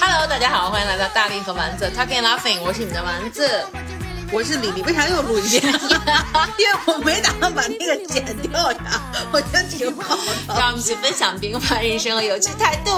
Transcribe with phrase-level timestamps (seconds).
[0.00, 3.66] Hello，大家好，欢迎来到大力和丸子 Talking Laughing，我是你们的丸子。
[4.30, 5.64] 我是李李，为啥又录一遍？
[6.58, 9.02] 因为我没打算把那个剪掉呀，
[9.32, 10.22] 我觉得挺好的。
[10.48, 12.90] 让我们一起分享平凡人生和有趣态度。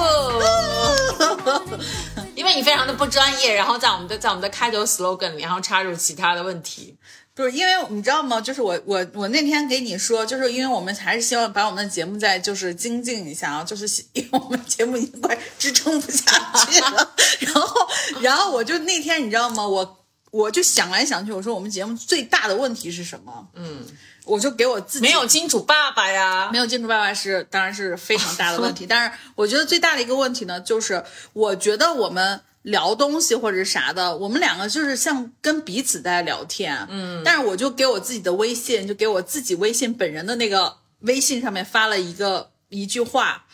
[2.35, 6.99] 因为你非常的不专业，然后在我们的在我们的开头 slogan 里面，然后插入其他的问题。
[7.37, 8.41] 不是因为你知道吗？
[8.41, 16.25] 就是我我我那天给你说，就是因为我们还是希望把我们的节目再就是精进一下啊，就是因为我们节目已经快支撑不下
[16.66, 17.14] 去了。
[17.41, 17.88] 然后
[18.23, 19.69] 然后我就那天你知道吗？
[19.69, 19.98] 我
[20.30, 23.47] 我就想来想去，我说我们节目最大的问题是什么？
[23.53, 23.84] 嗯，
[24.25, 28.87] 我就给我自己没有金主爸爸呀，没有金主爸爸是当然是非常大的问题。
[28.89, 32.41] 但是我觉得最大的一个问题呢，就是我觉得我们。
[32.66, 43.45] 聊东西或者啥的，我们两个就是像跟彼此在聊天，嗯，但是我就给我自己的微信，就给我自己微信本人的那个微信上面发了一个一句话，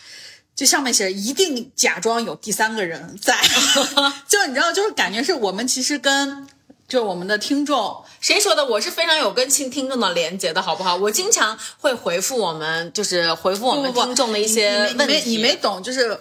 [0.56, 3.38] 就上面写着一定假装有第三个人在，
[4.26, 6.46] 就你知道，就是感觉是我们其实跟
[6.88, 8.64] 就我们的听众，谁说的？
[8.64, 10.96] 我是非常有跟亲听众的连接的，好不好？
[10.96, 16.18] 我经常会回复我们，就是回复我们听众的一些问题，你没懂，就是。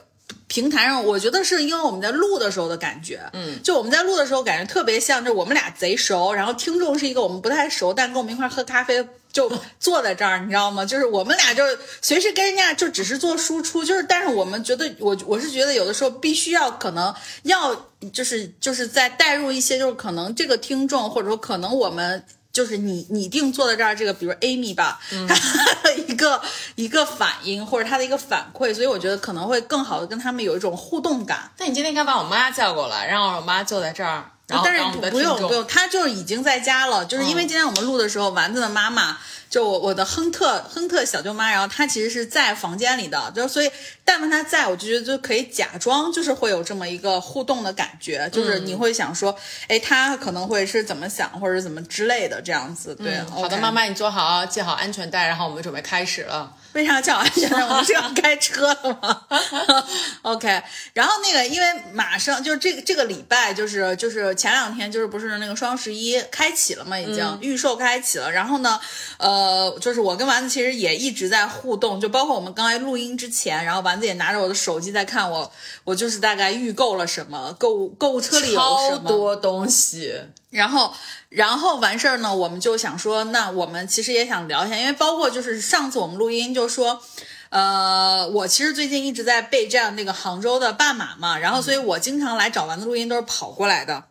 [0.51, 10.83] 平台上，我觉得是因为我们在录的时候的感觉，嗯，就我们在录的时候感觉特别像，就我们俩贼熟，然后听众是一个我们不太熟，但跟我们一块喝咖啡就坐在这儿，你知道吗？
[10.85, 11.63] 就是我们俩就
[12.01, 22.21] 随时跟人家就只是做输出，就是但是我们觉得我我是觉得有的时候必须要可能要就是就是在带入一些就是可能这个听众或者说可能我们。
[22.51, 26.41] 就是你你定坐在这儿，这个比如 Amy 吧， 他的一个
[26.75, 31.51] 一个反应或者他的一个反馈，所以我觉得可能会更好的跟他们有一种互动感。
[31.57, 39.17] 那你今天应该把我妈叫过来，让我妈坐在这儿，然后但是不用不用，她就已经在家了，就是因为今天我们录的时候，丸子的妈妈。
[39.51, 43.69] 就我我的亨特亨特小舅妈，然后她其实是在房间里的，就所以
[44.05, 52.95] 但凡她在，我就觉得就可以假装就是会有这么一个互动的感觉，就是你会想说，哎，她可能会是怎么想或者怎么之类的这样子。
[52.95, 56.55] 对，好的，妈妈你坐好，系好安全带，然后我们准备开始了。
[56.73, 57.61] 为啥叫安全带？
[57.65, 59.25] 我们是要开车的吗？
[60.23, 60.63] OK，
[60.93, 68.31] 然后那个，因为马上就是这个这个礼拜，就是就是前两天就是不是那个双十一开启了嘛，已经预售开启了。
[68.31, 68.79] 然后呢，
[69.17, 69.40] 呃，
[69.79, 75.51] 就是我跟丸子其实也一直在互动，就包括我们刚才录音之前，然后丸子也拿着我的手机在看我，
[75.83, 80.13] 我就是大概预购了什么，购物购物车里有超多东西。
[80.49, 80.93] 然后，
[81.29, 87.01] 然后完事儿呢，我们就想说，那我们其实也想聊一下，因为包括就是上次我们录音就说，
[87.49, 94.03] 呃，我其实最近一直在备战那个杭州的半马嘛，然后所以我经常来找丸子录音都是跑过来的，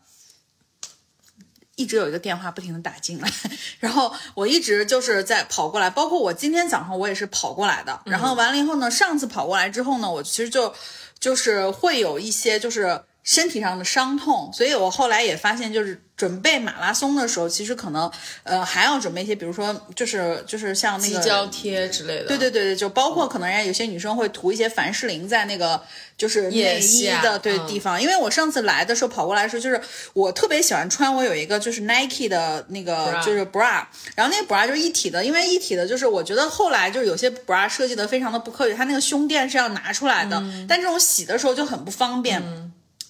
[1.80, 3.32] 一直有一个电话不停的打进来，
[3.80, 10.74] 然后我一直就是在跑过来，包括我今天早上我也是跑过来的，然后完了以后呢，上次跑过来之后呢，我其实就
[11.18, 16.02] 就是会有一些就是身体上的伤痛，所以我后来也发现就是。
[16.20, 22.24] 准备马拉松的时候，其实可能，呃，还要准备一些，比如说，就是就是像那个胶贴之类的。
[22.26, 25.80] 对对对对，就包括可能人家有些女生会涂一些凡士林在那个
[26.18, 27.98] 就是内衣的对地方。
[27.98, 29.80] 因为我上次来的时候跑过来的时候，就是
[30.12, 42.42] 我特别喜欢穿，我有一个就是 Nike 的那个就是 bra，然后那个 bra 就是一体的，因为一体的就是我觉得后来就是有些 bra 设计的非常的不科学，它那个胸垫是要拿出来的，但这种洗的时候就很不方便。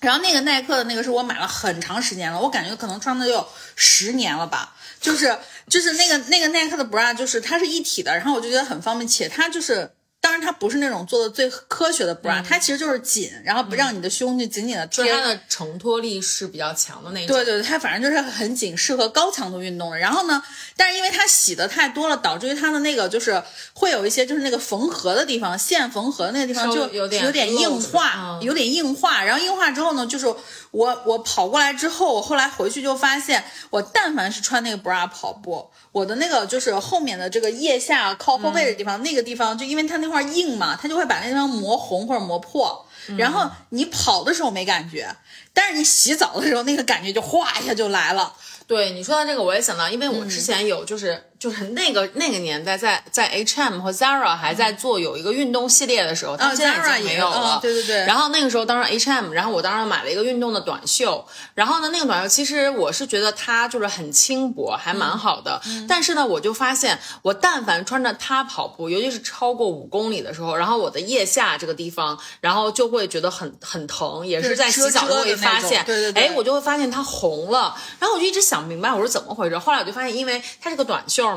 [0.00, 3.46] 然后那个耐克的那个是我买了很长时间了，我感觉可能穿的有
[3.76, 5.38] 十年了吧，就是
[5.68, 9.92] 就是那个那个耐克的 bra，就是它是一体的，然后我就觉得很方便，且它就是。
[10.22, 15.10] 当然，它不是那种做的最科学的 bra，它其实就是紧，然后不让你的胸就紧紧的贴。
[15.10, 17.34] 它的承托力是比较强的那种。
[17.34, 19.96] 对对，它反正就是很紧，适合高强度运动的。
[19.96, 20.42] 然后呢，
[20.76, 23.42] 但是因为它洗的太多了，导致于它的那个就是
[23.72, 29.24] 会有一些就是那个缝合的地方，线缝合的那个地方就有点有点硬化，有点硬化。
[29.24, 30.26] 然后硬化之后呢，就是
[30.70, 35.68] 我我跑过来之后，我后来回去就发现，我但凡是穿那个 bra 跑步。
[35.92, 42.86] 我的那个就是后面的这个腋下靠后背的地方，那个地方就因为它那块硬嘛，它就会把那地方磨红或者磨破。
[43.16, 45.08] 然后你跑的时候没感觉，
[45.52, 48.32] 但是你洗澡的时候那个感觉就哗一下就来了。
[48.66, 51.29] 对你说到这个，我也想到，因为我之前有就是。
[51.40, 57.58] 就是那个那个年代，在在 H&M 和 Zara 还在做有一个运动系列的时候，他们现在已经没有了。
[57.62, 58.04] 对对对。
[58.04, 61.26] 然后那个时候，当时 H&M，然后我当时买了一个运动的短袖。
[61.54, 65.58] 然后呢，那个短袖其实我是觉得它就是很轻薄，还蛮好的。
[65.88, 75.82] 但是呢，我就发现，我但凡穿着它跑步，尤其是超过五公里的时候，然后我的腋下这个地方，然后就会觉得很很疼，也是在洗澡的时候会发现。
[75.86, 76.22] 对对对。
[76.22, 77.74] 哎，我就会发现它红了。
[77.98, 79.56] 然后我就一直想不明白，我是怎么回事？
[79.56, 81.29] 后来我就发现，因为它是个短袖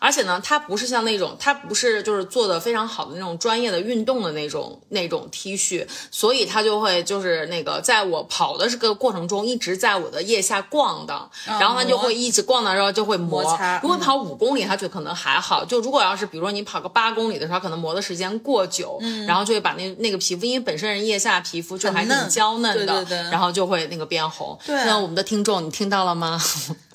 [0.00, 13.38] 而且呢，它不是像那种，它不是就是做的非常好的那种专业的运动的那种那种 T 恤，所以它就会就是那个在我跑的这个过程中一直在我的腋下逛的，然后它就会一直逛的时候就会磨。
[13.82, 24.58] 如果跑五公里，它就可能还好；就如果要是比如说你跑个八公里的时候，可能磨的时间过久，然后就会把那那个皮肤，因为本身人腋下皮肤就还挺娇嫩的，然后就会那个变红。
[24.66, 26.40] 对，那我们的听众，你听到了吗？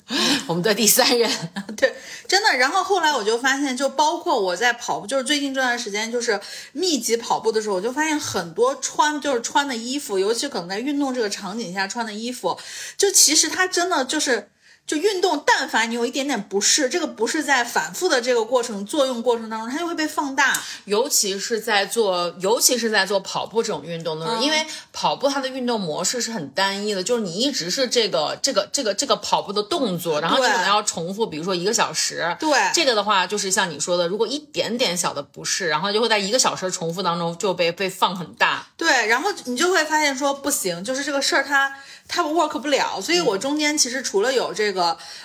[0.46, 1.30] 我们的第三人，
[1.76, 1.94] 对，
[2.28, 2.56] 真的。
[2.56, 6.38] 然后后来我就发现，就包括我在跑步，就是最近这段时间，就是
[6.72, 12.58] 密集跑步的时候，我就发现很多穿就是穿的衣服，尤其可能在运动这个场景下穿的衣服，
[12.96, 14.50] 就其实它真的就是。
[14.86, 20.60] 就运动，但凡你有一点点不适，这个不适在反复的这个过程作用过程当中，它就会被放大。
[20.84, 32.36] 尤其是在做，尤其是在做跑步这种运动的时候，因为跑步它的运动模式是很单一的，就是你一直是这个这个这个这个跑步的动作，然后你可能要重复，比如说一个小时。
[32.38, 38.66] 对，这个的话就是像你说的，如果一点点小的不适，然后就会在一个小时重复当中就被被放很大。
[38.76, 41.74] 对，然后你就会发现说不行，就是这个事儿它。
[42.06, 44.73] 它 work 不了，所以我中间其实除了有这个，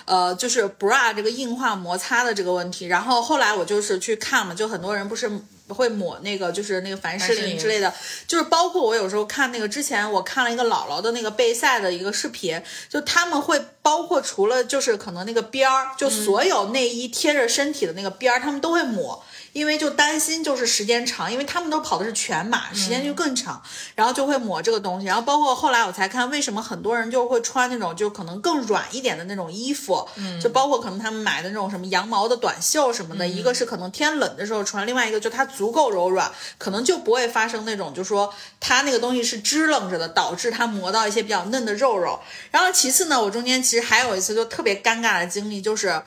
[0.04, 5.30] 呃，就是 bra 这个硬化摩擦的这个问题，然后后来我就是去看嘛，就很多人不是
[5.68, 7.92] 会抹那个，就是那个凡士林之类的，
[8.26, 19.22] 就是包括我有时候看那个之前我看了一个姥姥的那个备赛的一个视频，就他们会包括除了就是可能那个边儿，就所有内衣贴着身体的那个边儿，他们都会抹。
[19.52, 23.60] 因为就担心就是时间长，因为他们都跑的是全马，时间就更长，
[23.94, 25.06] 然后就会抹这个东西。
[25.06, 30.08] 然后包括后来我才看，为什么很多人就会穿那种就可能更软一点的那种衣服，
[30.40, 42.20] 就包括可能他们买的那种什么羊毛的短袖什么的，一个是可能天冷的时候穿，另外一个就它足够柔软，可能就不会发生那种就说它那个东西是支棱着的，导致它磨到一些比较嫩的肉肉。
[42.50, 46.02] 然后其次呢，我中间其实还有一次就特别尴尬的经历就是。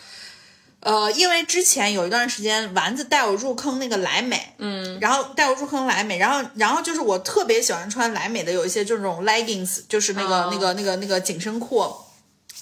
[0.83, 11.85] 呃，因为之前有一段时间，丸子带我入坑那个莱美，嗯，然后带我入坑莱美，然后然后就是我特别喜欢穿莱美的，有一些这种 leggings，就是那个那个那个那个紧身裤。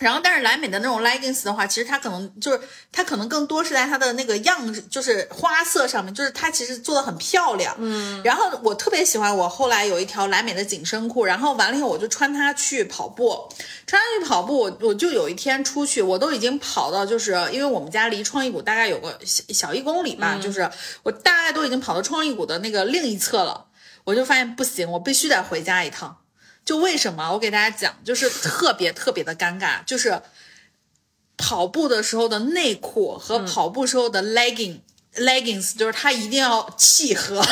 [0.01, 2.59] 然后，但是莱美的那种 leggings 的话，其实它可能就是
[2.92, 7.75] 它可能更多是在它的那个样，就是花色上面，就是它其实做的很漂亮。
[7.77, 8.19] 嗯。
[8.24, 13.48] 然后我特别喜欢我后来有一条莱美的紧身裤，然后完了以后我就穿它去跑步，
[13.86, 20.68] 穿上去跑步，我我就有一天出去，我都已经跑到就是因为我们家离创意谷大概有个小小一公里吧，就是
[21.03, 23.65] 我大概都已经跑到创意谷的那个另一侧了，
[24.03, 26.18] 我就发现不行，我必须得回家一趟。
[26.63, 30.22] 就为什么我给大家讲，就是特别特别的尴尬，就是
[31.38, 34.80] 跑步的时候的内裤和跑步时候的 legging
[35.16, 37.44] leggings，就是它一定要契合。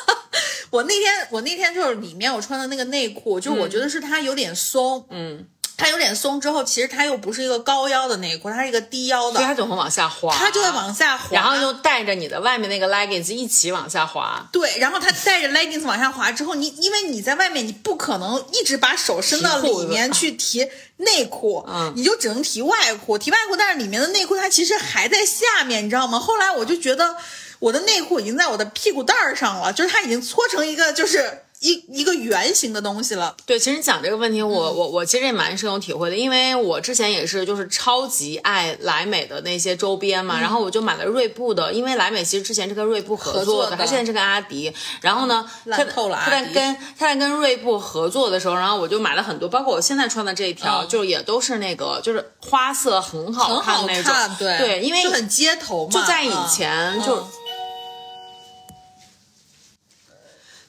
[0.70, 5.46] 我那天我那天就是里面我穿的那个内裤，就我觉得是它有点松，嗯。
[5.76, 14.46] 它有点松之后，其实它又不是一个高腰的内裤，它是一个低腰的，所以它就会往下滑，它就会往下滑，然后又带着你的外面那个 leggings 一起往下滑。
[14.52, 20.68] 对，然后它带着 leggings 往下滑之后，你因为你在外面，你不可能一直把手伸到里面去提
[20.98, 26.20] 内裤，嗯，你就只能提外裤，提外裤，但是里面的内裤它其实还在下面，你知道吗？
[26.20, 27.16] 后来我就觉得
[27.58, 31.40] 我的内裤已经在我的屁股蛋儿上了，就是它已经搓成一个就是。
[31.64, 44.70] 一一个圆形的东西了，对，其实讲这个问题，我我我其实也蛮深有体会的，因为我之前也是就是超级爱莱美的那些周边嘛，然后我就买了锐步的，因为莱美其实之前是跟锐步合作的，它现在是跟阿迪，
[45.00, 57.26] 然后呢，他他在跟他在跟锐步合作的时候，然后我就买了很多，包括我现在穿的这一条，就也都是那个就是花色很好看那种，对对，因为就很街头嘛，就在以前就。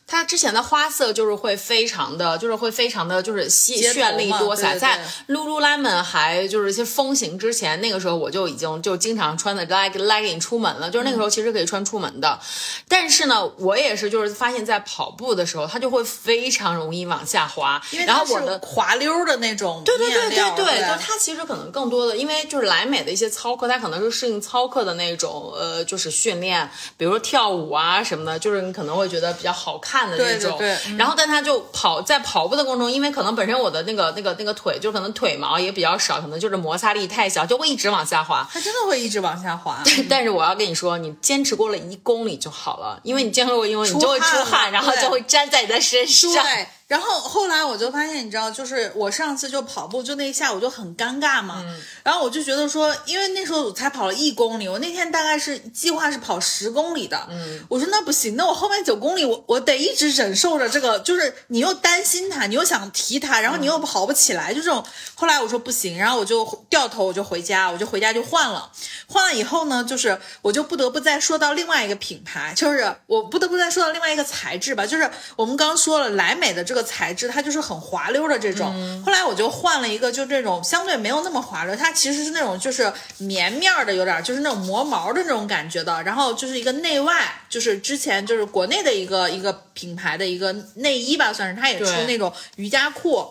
[0.08, 4.78] 它之前的花色就是会非常的，就是会非常的就是细绚丽多彩。
[4.78, 12.40] 在 Lululemon 还就是一些风行之前，那个时候我就已经就经常穿的 leg legging 出门了，就是那个时候其实可以穿出门的。
[12.88, 17.82] 但是呢，我也是就是发现，在跑步的时候，它就会非常容易往下滑。
[18.06, 29.95] 然后我的滑溜的那种对对对对对，就它其实可能更多的，因为就是莱美的一些操课，它可能是适应操课的那种呃，就是训练，比如说跳舞啊什么的，就是你可能会觉得比较好看。
[29.96, 30.60] 看的那种，
[30.98, 38.46] 然后但他就跑在跑步的过程中，因为可能本身我的那个那个那个腿就可能腿毛也比较少，可能就是摩擦力太小，就会一直往下滑。
[38.52, 39.82] 它真的会一直往下滑。
[40.10, 46.44] 但是我要跟你说，你坚持过了一公里就好了，因为你坚持过，因为你就会出汗，然后就会粘在你的身上。
[46.44, 51.66] 对，然后后来我就发现，你知道，就是我上次就跑步，就那一下午就很尴尬嘛。
[52.04, 57.28] 然后我就觉得说，因为那时候我才跑了一公里，我那天大概是计划是跑十公里的。
[57.32, 64.86] 嗯，我说那不行，那我后面九公里我我得一直忍受着这个，就是你又担心他，你又想提他，然后你又跑不起来，就这种。
[65.16, 68.72] 后来我说不行，然后我就掉头，我就回家，我就回家就换了。
[69.08, 76.75] 换了以后呢，就是我就不得不再说到另外一个品牌，就是我不得不再说到另外一个材质吧，就是我们刚说了莱美的这。
[76.75, 86.04] 个材质它就是很滑溜的这种，后来我就换了一个，就这种相对没有那么滑溜，它其实是那种就是棉面的，有点就是那种磨毛的那种感觉的。
[86.04, 93.28] 然后就是一个内外，就是之前就是国内的一个一个品牌的一个内衣吧，算是它也出那种瑜伽裤。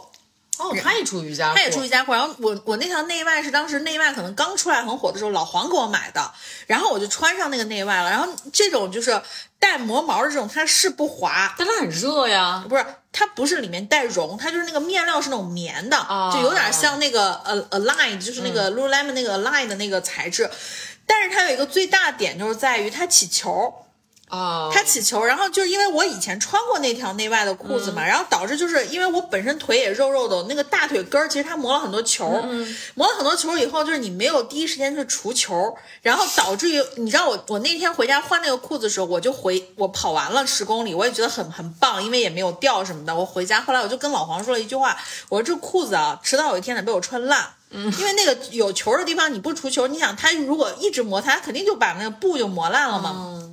[0.59, 2.13] 哦，他也出瑜伽，裤，他也出瑜伽裤。
[2.13, 6.33] 然后我我那条内外是当时内外可能刚出来很火的时候，老黄给我买的，
[6.67, 8.11] 然后我就穿上那个内外了。
[8.11, 9.21] 然后这种就是
[9.59, 12.85] 带磨毛的这种，它是不滑，但它很热呀，不是。
[13.17, 15.97] 它不是里面带绒，它就是那个面料是那种棉的，
[16.33, 20.51] 就有点像那个呃 Align，就是那个 Lululemon 那个 Align 的那个材质。
[21.07, 23.73] 但是它有一个最大点，就是在于它起球。
[24.35, 32.29] 啊，它起球，然后就是因为我以前穿过那条内外的裤子嘛，然后导致就是因为我本身腿也肉肉的，那个大腿根儿其实它磨了很多球，
[32.95, 43.15] 磨了很多球以后，就是你没有第一时间去除球，然后导致于你知道我我那天回家换那个裤子的时候，我就回我跑完了十公里，我也觉得很很棒，因为也没有掉什么的。
[43.15, 44.97] 我回家后来我就跟老黄说了一句话，
[45.29, 53.44] 我说这裤子啊，迟早有一天得被我穿烂，因为那个有球的地方你不除球，你想它如果一直摩擦，它肯定就把那个布就磨烂了嘛。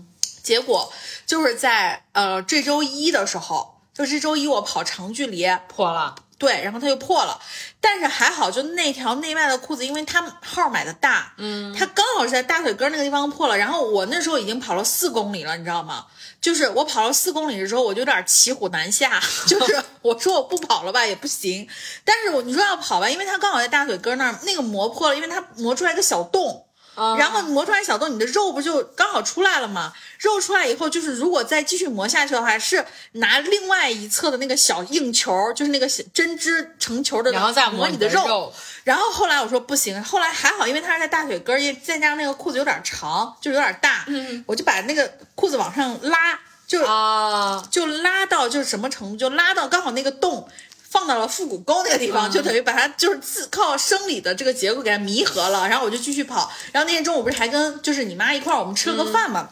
[0.43, 0.91] 结果
[1.25, 7.39] 就是在呃这周一的时候，就这周一我跑长距离破了，对，然后它就破了，
[7.79, 13.57] 但是还好，就那条内外的裤子，因为它号买的大，嗯，它刚好是在大腿根那个地方破了。
[13.57, 16.07] 然后我那时候已经跑了四公里了，你知道吗？
[16.41, 21.67] 就是我跑了四公里的时候，我就有点骑虎难下， 就是我说我不跑了吧也不行，
[22.03, 26.65] 但是我你说要跑吧，因为它刚好在大腿根那儿，那个磨破了，因为它磨出来个小洞。
[26.95, 29.93] 然后磨出来小洞，你的肉不就刚好出来了吗？
[30.19, 38.53] 肉出来以后，就是如果再继续磨下去的话，是拿另外一侧的那个小硬球，就是那个针织成球的，然后再磨你的肉。
[38.83, 44.05] 然后后来我说不行，后来还好，因为它是在大腿根儿，再加上那个裤子有点长，就有点大，
[44.45, 50.47] 我就把那个裤子往上拉，就啊，就拉到就是什么程度，就拉到刚好那个洞。
[50.91, 56.51] 放到了腹股沟那个地方，就等于把它就是自靠生理的这个结构给它弥合了，然后我就继续跑。
[56.73, 59.49] 然后那天中午不是还跟就是你妈一块儿我们吃了个饭嘛？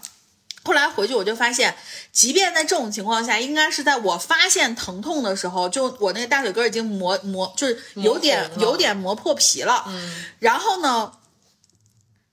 [0.64, 1.74] 后来回去我就发现，
[2.12, 9.86] 即便在这种情况下，应该是在我发现疼痛的时候，就我那个大腿根已经磨磨，就是有点有点磨破皮了。
[9.88, 11.14] 嗯，然后呢？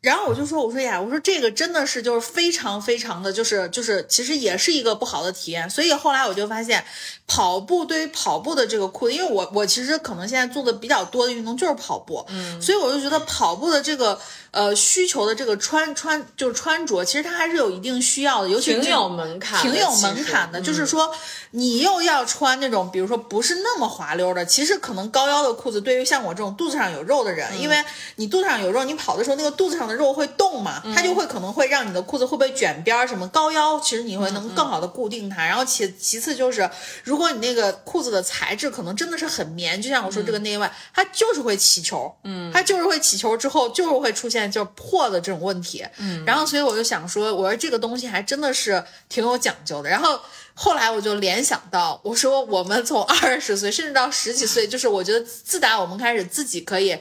[0.07, 5.69] 然后我就说，我说呀，我说这个真的是就是非常非常的就是就是其实也是一个不好的体验。
[5.69, 6.85] 所以后来我就发现，
[7.27, 14.17] 跑步对于跑步的这个裤子，因为我我其实可能现在做的比较多的运动就是跑步，嗯，所以我就觉得跑步的这个。
[14.57, 20.59] 呃，需求的这个穿穿就是穿着，其实它还是有一定需要的，尤其挺有门槛，挺有门槛的。
[20.59, 21.15] 就是说，
[21.51, 27.85] 你又要穿那种，比如说不是那么滑溜的，其实可能高腰的裤子，对于像我这种肚子上有肉的人，因为
[28.15, 33.29] 你肚子上有肉，你跑的时候那个肚子上的肉会动嘛，它就会可能会让你的裤子会不会卷边儿什么。
[33.29, 35.45] 高腰其实你会能更好的固定它。
[35.45, 36.71] 然后其其次就是，
[37.05, 44.46] 如果你那个裤子的材质可能真的是很棉，就像我说这个内外，它就是会起球，嗯，它就是会起球之后就是会出现。
[44.51, 49.89] 就破的这种问题，嗯，然后所以我就想说，我说这个东西还真的是挺有讲究的。
[49.89, 50.21] 然后
[50.55, 56.99] 后来我就联想到，我说我们从二十岁甚至到十几岁，就是我觉得自打我们开始自己可以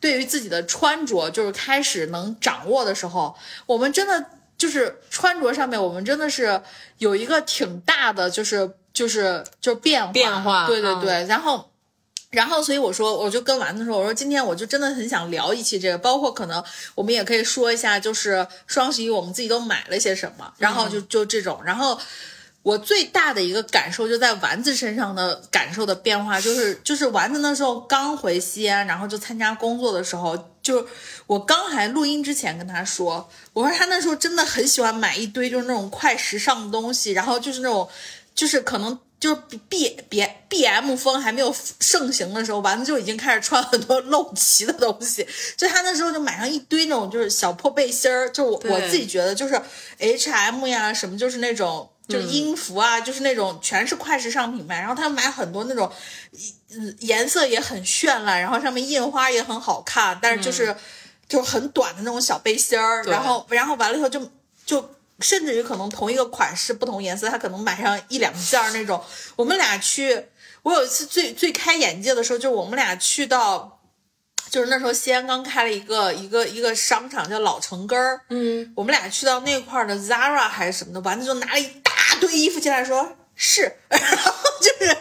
[0.00, 3.34] 对于自己的穿着就是开始能掌握的时候，
[3.66, 4.24] 我们真的
[4.56, 6.60] 就是穿着上面，我们真的是
[6.98, 11.70] 有一个挺大的就是就是就变化变化，对对对，然后。
[12.30, 16.62] 然后，所以我说，我就跟丸子说，我说今天我就真的很想聊一期这个，包括可能
[16.94, 21.58] 我们也可以说一下，就是双十一我们自己都买了些什么，然后就就这种。
[21.64, 21.98] 然后
[22.62, 30.86] 我最大的一个感受就在丸子身上的感受的变化，就是就是丸子那时候刚回西安，然后就参加工作的时候，就
[31.26, 37.88] 我刚还录音之前跟他说，我说他那时候真的很喜欢买一堆就是那种快时尚的东西，然后就是那种
[38.34, 38.98] 就是可能。
[39.20, 45.26] 就是 B B B M 风还没有盛行的时候，丸子就已经开始穿很多露脐的东西。
[45.56, 49.60] 就他那时候就买上一堆那种就是小破背心儿，就我我自己觉得就是
[49.98, 54.78] H M 呀什么，就是那种就是音符啊，就是那种全是快时尚品牌。
[54.78, 55.90] 然后他买很多那种，
[56.70, 60.76] 嗯，颜色也很绚烂，然后上面印花也很好看，但是就是
[61.28, 63.02] 就很短的那种小背心儿。
[63.02, 64.30] 然后然后完了以后就
[64.64, 64.94] 就。
[65.20, 69.02] 甚至于可能同一个款式不同颜色，他可能买上一两件儿那种。
[69.36, 70.26] 我们俩去，
[70.62, 73.80] 我有一次最最开眼界的时候，就是我们俩去到，
[74.48, 84.96] 就是那时候西安刚开了一个一个一个商场叫老城根儿，嗯，我们俩去到那块儿的 Zara 还是什么的，完了就拿了一大堆衣服进来，说是， 然后就是，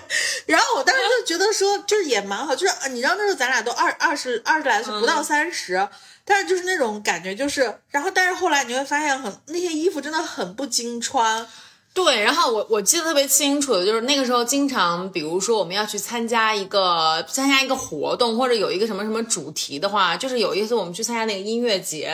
[0.45, 5.89] 然后我当时就觉得说，就是也蛮好，就是你知道那时候咱俩都二二十二十来岁，不到三十。
[6.23, 11.47] 但是就是那种感觉，就是，然后但是后来你会发现，很那些衣服真的很不经穿。
[11.97, 22.13] 对，然后我我记得特别清楚的就是那个时候，经常比如说我们要去参加一个参加一个活动，或者有一个什么什么主题的话，就是有一次我们去参加那个音乐节，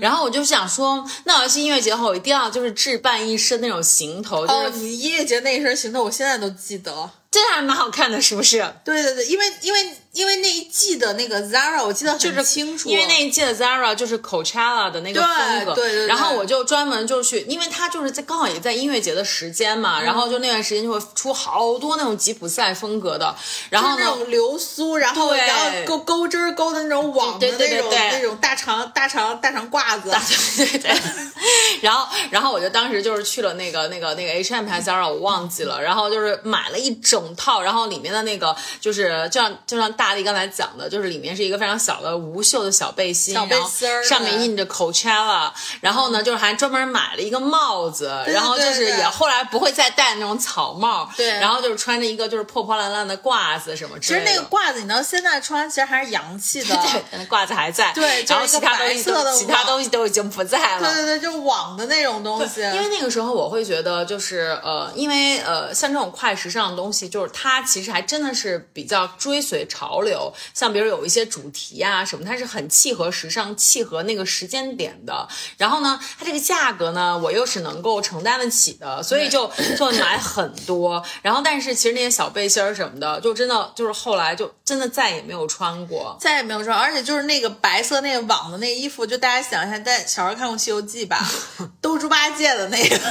[0.00, 4.44] 然后我就想说，那我要去音乐节的话，我一定要就是置办一身那种行头。
[4.46, 7.10] 哦，你音乐节那一身行头，我现在都记得。
[7.30, 8.58] 这还蛮好看的，是不是？
[8.84, 9.78] 对对对，因为因为
[10.12, 16.06] 因为那一季的那个 Zara 我记得很清楚，因为那一季的 Zara 就是 Coachella 的那个风格，对对对。
[16.06, 23.34] 然后我就专门就去，因为它就是在刚好也在音乐节的时间嘛，然后就那段时间就会出好多那种吉普赛风格的，
[23.70, 30.10] 然后那种流苏，然后然后勾勾针勾的那种网的那种那种大长大长大长褂子，
[30.56, 31.00] 对 对对。
[31.80, 36.90] 然后然后我就当时就是去了那个那个那个 H&M 还是 Zara 我忘记了，然后就是买了一。
[37.02, 45.50] 整套，然后里面的那个就是就像就像大力刚才讲的，就是里面是一个非常小的无袖的小背心，小背心儿，上面印着 Coachella，
[45.82, 54.26] 然后呢，就是还专门买了一个帽子，然后就是也后来不会再戴那种草帽，对，然后就是穿着一个就是破破烂烂的褂子什么之类的。
[54.26, 56.74] 其实那个褂子你到现在穿，其实还是洋气的，
[57.12, 59.02] 对，褂子还在，对，然后其他东西
[59.38, 62.62] 其他东西都已经不在了，对对对，就网的那种东西。
[62.62, 67.90] 因为那个时候我会觉得就是呃，因为呃，像这种快时尚的东西，就是它其实。
[67.90, 75.28] 还真的是比较追随潮流，像比如有一些主题啊什么，它是很契合时尚、契合那个时间点的。
[75.58, 81.02] 然后呢，它这个价格呢，我又是能够承担得起的，所以就就买很多。
[81.22, 86.78] 然后，但是其实那些小背心儿什么的，就真的就是后来就真的再也没有穿过，再也没有穿。
[86.78, 91.28] 而且就是那个白色那个网的那衣服，就大家想一下，在小时候看过《西游记》吧，
[91.80, 92.98] 都猪八戒的那个。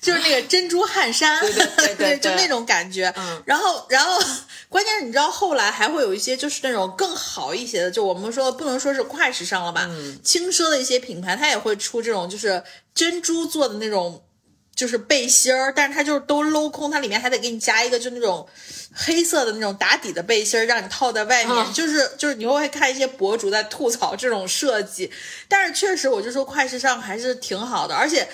[0.00, 3.12] 就是那个珍珠汗衫，对对对， 就那种感觉。
[3.44, 4.18] 然后，然后，
[4.68, 9.88] 关键是你知道，后来还会有一些就是那种更好一些的，就我们说不能说是快时尚了吧，
[10.22, 12.62] 轻奢的一些品牌，它也会出这种就是
[12.94, 14.22] 珍珠做的那种
[14.76, 18.46] 就是背心儿，但是它就是都镂空，它里面还得给你加一个就那种
[18.92, 21.72] 黑色的那种打底的背心儿，让你套在外面。
[21.72, 25.10] 就是就是你会看一些博主在吐槽这种设计，
[25.48, 28.28] 但是确实我就说快时尚还是挺好的，而且。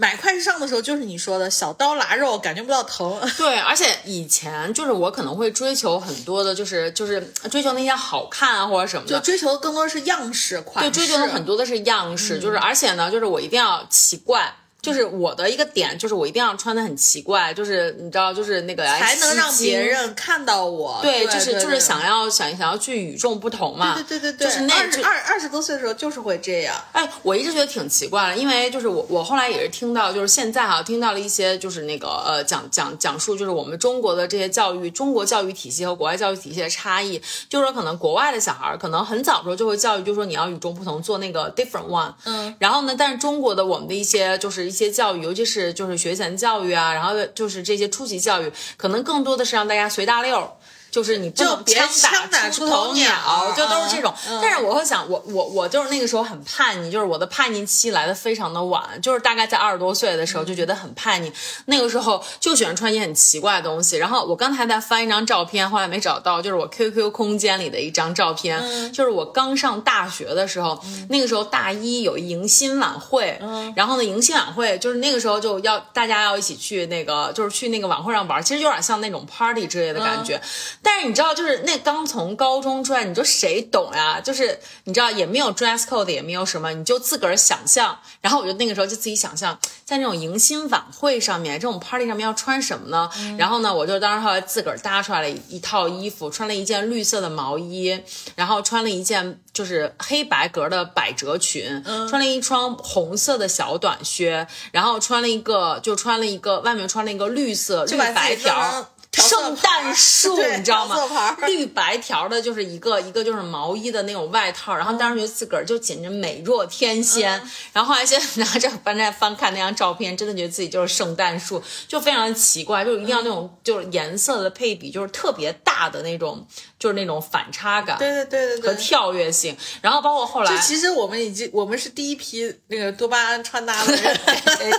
[0.00, 3.20] 买快时尚的时候，就是你说的小刀拉肉，感觉不到疼。
[3.36, 10.90] 对，而且以前就是我可能会追求很多的，就是就是追求那些好看啊或者什么的，就追求的更多是样式款式。
[10.90, 14.54] 对，追求的很多的是样式，就是而且呢，就是我一定要奇怪。
[14.82, 20.98] 就是我的一个点，就是我一定要穿的很奇怪，就是你知道，就是那个才能让别人看到我。
[21.02, 23.94] 对，就是就是想要想想要去与众不同嘛。
[23.94, 26.74] 对对对对，就是那二二十多岁的时候就是会这样。
[26.92, 42.12] 哎，我一直觉得挺奇怪的，因为就是我我后来也是听到，就是现在哈听到了一些就是那个呃讲讲讲述，就是我们中国的这些教育，中国教育体系和国外教育体系的差异，就是说可能国外的小孩可能很早时候就会教育，就说你要与众不同，做那个 different one。
[42.24, 42.54] 嗯。
[42.58, 50.48] 然后呢，但是中国的我们的一些就是一些教育，尤其是就是学前教育啊，然后就是这些初级教育，可能更多的是让大家随大溜儿。
[50.90, 54.12] 就是你不能枪打出头鸟，就都是这种。
[54.42, 61.32] 但是我会想，我我我就是那个时候很叛逆，就是我的叛逆期来的非常的晚，就是大概在二十多岁的时候就觉得很叛逆。
[61.66, 63.96] 那个时候就喜欢穿一些很奇怪的东西。
[63.96, 73.40] 然后我刚才在翻一张照片，后来没找到，就是我 QQ 空间里的一张照片，就是我刚上大学的时候，那个时候大一有迎新晚会，
[73.76, 80.40] 然后呢迎新晚会就是那个时候就要大家要一起去那个，就是去那个晚会上玩，其实有点像那种 party 之类的感觉。
[80.82, 84.20] 但是你知道，就是那刚从高中出来，你说谁懂呀？
[84.20, 87.98] 就是你知道，也没有 dress code，也没有什么，你就自个儿想象。
[88.20, 93.10] 然后我就那个时候就自己想象，在那种迎新晚会上面，这种 party 上面要穿什么呢？
[93.38, 98.00] 然后呢，我就当时后来自个儿搭出来了一套衣服，穿了一件绿色的毛衣，
[98.34, 108.86] 然后穿了一件就是黑白格的百褶裙，穿了一双红色的小短靴，然后穿了一个就穿了一个外面穿了一个绿色绿白条。
[109.12, 111.36] 圣诞树， 你知道吗？
[111.46, 117.30] 绿白条的，就是一个一个就是毛衣的那种外套，然后当时觉得自个儿就简直美若天仙。
[117.72, 126.46] 然后后来现在 拿着翻在翻看那张照片，真的觉得自己就是圣诞树，就非常的奇怪，就是一定要那种就是颜色的配比，就是特别大的那种。
[126.80, 134.18] 就是那种反差感，对对对对和跳跃性，然后包括后来，就其实我们已经我们是第一批那个多巴胺穿搭的人，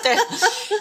[0.01, 0.17] 对，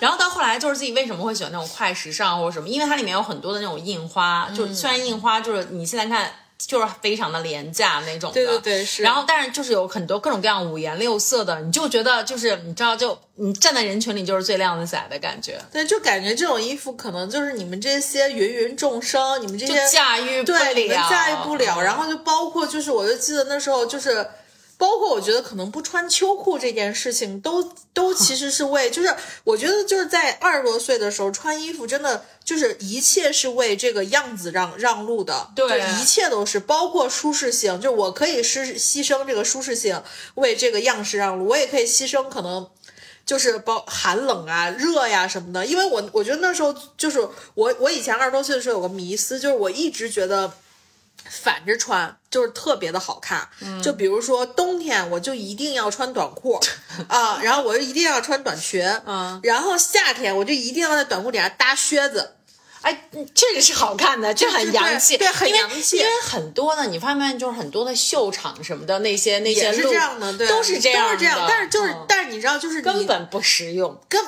[0.00, 6.30] 然后到后来就是自己为什么会喜欢那种快时尚或者什么，因为它里面有很很多的那种印花，就虽然印花就是你现在看。
[6.66, 9.02] 就是非常的廉价那种的，对对对，是。
[9.02, 15.58] 然后，但是就是有很多各种各样五颜六色的，你就觉得就是你知道，就你站在人群里就是最靓的仔的感觉。
[15.72, 21.80] 对，就感觉这种衣服可能就是你们这些芸芸众生，你们这些驾驭不了，驾驭不了。
[21.80, 24.24] 然后就包括就是，我就记得那时候就是。
[24.80, 27.62] 包括我觉得可能不穿秋裤这件事情，都
[27.92, 29.14] 都其实是为，就是
[29.44, 40.02] 我觉得就是在二十多岁的时候穿衣服，真的就是一切是为这个样子让让路的，对，一切都是包括舒适性，就我可以是牺牲这个舒适性
[40.36, 42.66] 为这个样式让路，我也可以牺牲可能
[43.26, 47.20] 就是包寒冷啊、热呀什么的，因为我我觉得那时候就是
[47.52, 50.54] 我我以前二十多岁的时候有个迷思，就是我一直觉得。
[51.28, 53.48] 反着穿就是特别的好看，
[53.82, 56.60] 就比如说冬天我就一定要穿短裤
[57.08, 62.36] 啊，然后我就一定要穿短裙，嗯，然后夏天我就一定要在短裤底下搭靴子，
[62.82, 65.96] 哎，这个是好看的，这很洋气，对，很洋气。
[65.96, 71.44] 因为很多呢，你发现就是很多的秀场什么的那些那些是这样的，对，都是这样，都是这样。
[71.48, 74.24] 但是就是，但是你知道，就是根本不实用，根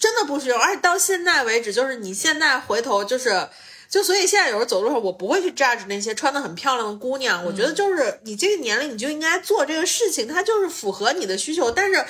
[0.00, 3.46] 真的不实用，而且到现在为止，就是你现在回头就是。
[3.92, 7.44] 就所以现在有时候走路上，我不会去 judge 那些穿的很漂亮的姑娘。
[7.44, 11.70] 我觉得就是你这个年龄，你就应该做这个事情，它就是符合你的需求。
[11.70, 12.02] 但是，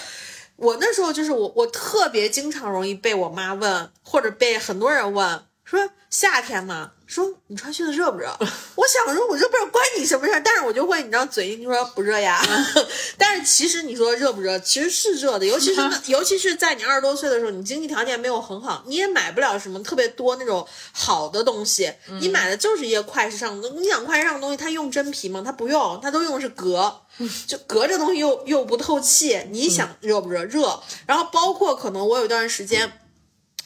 [0.54, 6.92] 我那时候就是我，我特别经常容易被我妈问，或者被很多人问，说夏天嘛。
[7.12, 8.34] 说你穿靴子热不热？
[8.74, 10.40] 我想说，我热不热关你什么事儿？
[10.42, 12.42] 但是我就会，你知道，嘴硬说不热呀。
[13.18, 15.44] 但是其实你说热不热，其实是热的。
[15.44, 21.92] 尤其是 尤其是在你二十多岁的时候，你经济条件没有很好，你也买不了什么特别多那种好的东西。
[22.18, 23.68] 你买的就是一些快时尚的。
[23.70, 25.42] 你想快时尚的东西，它用真皮吗？
[25.44, 27.00] 它不用，它都用的是革。
[27.46, 29.38] 就革这东西又又不透气。
[29.50, 30.44] 你想热不热？
[30.44, 30.82] 热。
[31.06, 32.90] 然后包括可能我有一段时间。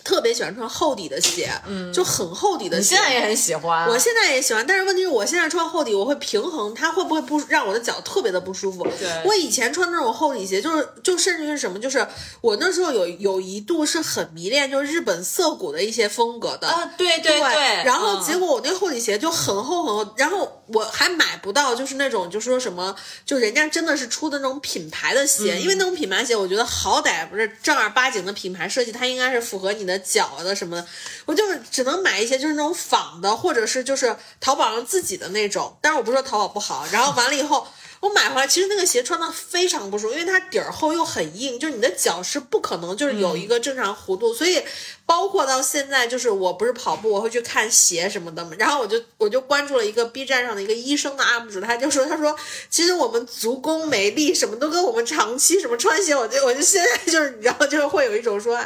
[0.06, 2.94] 特别喜欢穿厚底的鞋，嗯，就很厚底的鞋。
[2.94, 8.86] 现在也很喜欢，我现在也喜欢，但是问题是我现在穿厚底，我会平衡，它会不会不让我的脚特别的不舒服？
[9.00, 12.06] 对，我以前穿那种厚底鞋，就是就甚至是什么，就是
[12.40, 17.84] 我那时候有有一度是很迷恋，就是日本涩谷的一些风格的啊，对对对。
[17.84, 29.96] 然后结果我那厚底鞋就很厚很厚，然后我还买不到，就是那种就是说什么，就人家真的是出的那种品牌的鞋，因为那种品牌鞋，我觉得好歹不是正儿八经的品牌设计，它应该是符合你的。
[30.06, 30.86] 脚的什么的，
[31.24, 35.76] 我就是只能买一些就是那种仿的，或者是就是淘宝上自己的那种。
[35.80, 36.86] 但是我不说淘宝不好。
[36.92, 37.66] 然后完了以后，
[38.00, 44.34] 我买回来，其实那个鞋穿的非常不舒服，因为它底儿厚又很硬，就是你的脚是不可能就是有一个正常弧度。
[44.34, 44.62] 所以
[45.04, 48.52] 包括到现在，就是我不是跑步，我会去看鞋什么的嘛。
[48.58, 52.36] 然后我就我就关注了一个 B 站上的一个医生的 UP 主，他就说他说
[52.68, 58.60] 其实我们足弓没力，什么都跟我们长期什么穿鞋，我就我就现在就是你知道，就是会有一种说。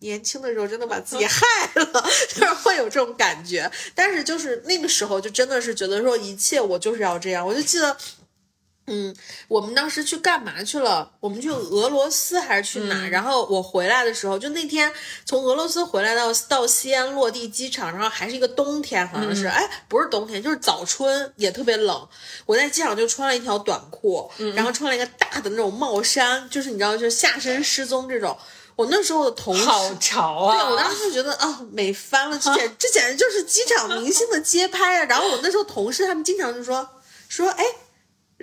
[0.00, 1.42] 年轻的时候真的把自己害
[1.74, 3.68] 了， 就是会有这种感觉。
[3.94, 7.44] 但是就是那个时候就真的是觉得说一切我就是要这样。
[7.44, 7.96] 我就记得，
[8.88, 9.12] 嗯，
[9.48, 11.10] 我们当时去干嘛去了？
[11.18, 13.08] 我们去俄罗斯还是去哪？
[13.08, 14.92] 然后我回来的时候，就那天
[15.24, 22.08] 从俄罗斯回来到到西安落地机场，然后还是一个冬天，好像是，哎，不是冬天，就是早春，也特别冷。
[22.44, 28.38] 我在机场就穿了一条短裤，然后穿了一个大的那种帽衫，就是你知道，就下身失踪这种。
[28.76, 30.54] 我那时候的同事好潮啊！
[30.54, 35.04] 对我当时就觉得啊，美翻了，这简这简直就是机场明星的街拍啊！
[35.06, 36.88] 然后我那时候同事他们经常就说
[37.28, 37.64] 说，哎。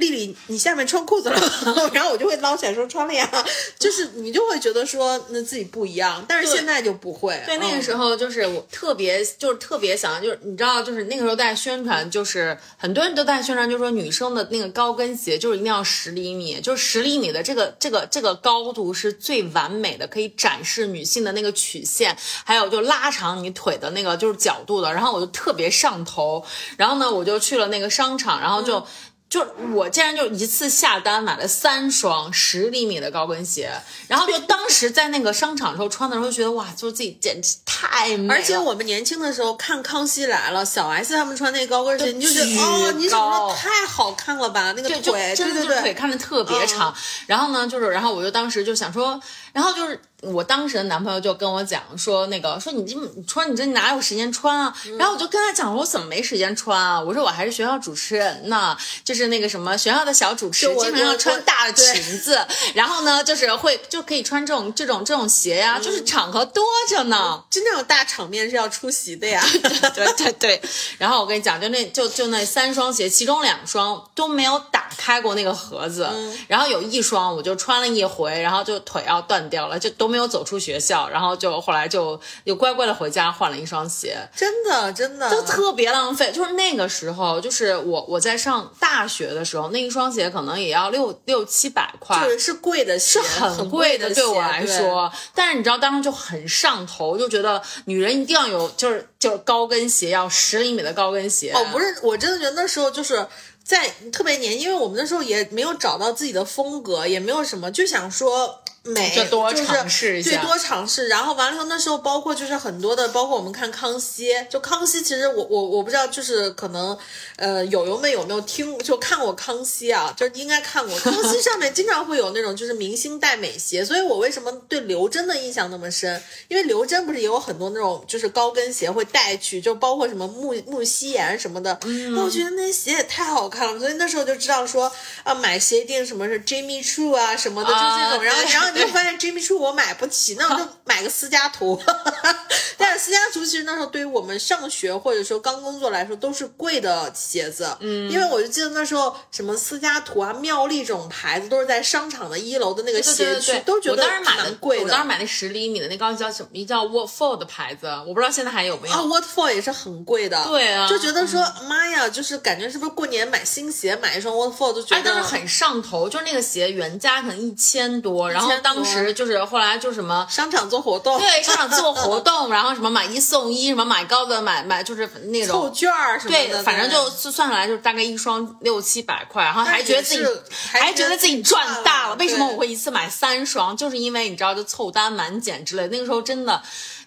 [0.10, 1.40] 丽丽，你下面穿裤子了，
[1.94, 3.30] 然后我就会捞起来说穿了呀，
[3.80, 7.42] 就是你就会觉得说那自己不一样，但是现在就不会。
[7.46, 24.94] 对，那个时候就是我特别就是特别想，就是你知道，就是那个时候在宣传，就是很多人都在宣传，就是说女生的那个高跟鞋就是一定要十厘米，就是十厘米的这个这个这个高度是最完美的，可以展示女性的那个曲线，还有就拉长你腿的那个就是角度的。
[24.94, 26.44] 然后我就特别上头，
[26.78, 28.86] 然后呢，我就去了那个商场，然后就。
[29.34, 29.44] 就
[29.74, 33.72] 我竟然就一次下单买了三双十厘米的高跟鞋，
[34.08, 38.36] 然后就当时在那个商场时候穿的时候，觉得哇，就是自己简直太美了。
[38.36, 44.72] 而且我们年轻的时候看《康熙来了》，小 S 他们穿那高跟鞋，你就觉得哦，你怎么说太好看了吧？
[44.74, 46.94] 那个腿，对对对，腿看着特别长。
[47.26, 49.20] 然后呢，就是，然后我就当时就想说，
[49.52, 50.00] 然后就是。
[50.24, 54.74] 我当时的男朋友就跟我讲说，那个说你这你说你这哪有时间穿啊？
[54.98, 57.00] 然后我就跟他讲，我怎么没时间穿啊？
[57.00, 62.40] 我说我还是学校主持人呢，就是那个什么学校的小主持，经常要穿大的裙子，
[62.74, 67.44] 然后呢，就是会就可以穿这种这种这种鞋呀，就是场合多着呢。
[67.50, 69.44] 就那种大场面是要出席的呀。
[69.94, 70.62] 对对对。
[70.98, 76.08] 然后我跟你讲，就那就就那三双鞋，其中两双都没有打开过那个盒子，
[76.48, 80.14] 然后有一双我就穿了一回，然后就腿要断掉了，就都。
[80.14, 86.32] 没有走出学校，然后就后来就又乖乖的回家换了一双鞋，真的真的就特别浪费。
[86.32, 95.12] 就是那个时候，就是我我在上大学的时候，那一双鞋可能也要六六七百块，对，是贵的鞋，是很贵的，对我来说。
[95.34, 101.52] 但是你知道，当时就很上头，就觉得女人一定要有，就是就是高跟鞋，要十厘米的高跟鞋。
[101.56, 103.26] 哦，不是，我真的觉得那时候就是
[103.64, 108.63] 在特别年，因为我们那时候也没有找到自己的风格，也没有什么，就想说。
[108.86, 111.08] 美就多尝试一下，最多尝试。
[111.08, 116.98] 然后完了以后，那时候包括就是很多的，包括我们看康熙，就康熙，其实我我我不知道，就是可能，
[117.38, 120.14] 呃，友友们有没有听就看过康熙啊？
[120.18, 126.22] 就应该看过康熙上面经常会有那种就是明星带美鞋，所以我为什么对刘真的印象那么深？
[126.50, 131.80] 因为刘真不是也有很多那种就是高跟鞋会带去，就包括什么木木希言什么的。
[132.14, 134.92] 那我觉得那些鞋也太好看了，所以那时候就知道说
[135.24, 138.24] 啊，买鞋一定什么是 Jimmy Choo 啊什么的，就这种。
[138.26, 138.73] 然后然后。
[138.74, 141.82] 你就发现 Jimmy Choo 我买不起，那我就买个私家图。
[142.78, 147.76] 但是私家图其实那时候对于我们上学或者说刚工作来说都是贵的鞋子。
[147.80, 154.84] 嗯，因为我就记得那时候什么私家图啊、妙丽这种牌子都是在商场的一楼的那个鞋区，都觉得蛮贵的。
[154.84, 156.50] 我当时买那十厘米的那高叫什么？
[156.54, 158.96] 一叫 Waterfall 的牌子，我不知道现在还有没有。
[158.96, 160.44] 啊，Waterfall 也是很贵的。
[160.46, 166.10] 对啊，就觉得说妈呀，就是感觉是不是过年买新鞋买一双 Waterfall 都觉得很上头。
[166.10, 168.50] 就是那个鞋原价可能一千多，然后。
[168.64, 180.26] 当时就是后来就什么商场做活动，对商场做活动， 然后什么买一送一，什么买高的买买就是那种凑券儿什么的，对，反正就算下来就大概一双六七百块，然后还觉得自己
[180.72, 182.16] 还觉得自己赚大了。
[182.16, 183.76] 为什么我会一次买三双？
[183.76, 185.88] 就是因为你知道，就凑单满减之类。
[185.88, 186.64] 那个时候真的。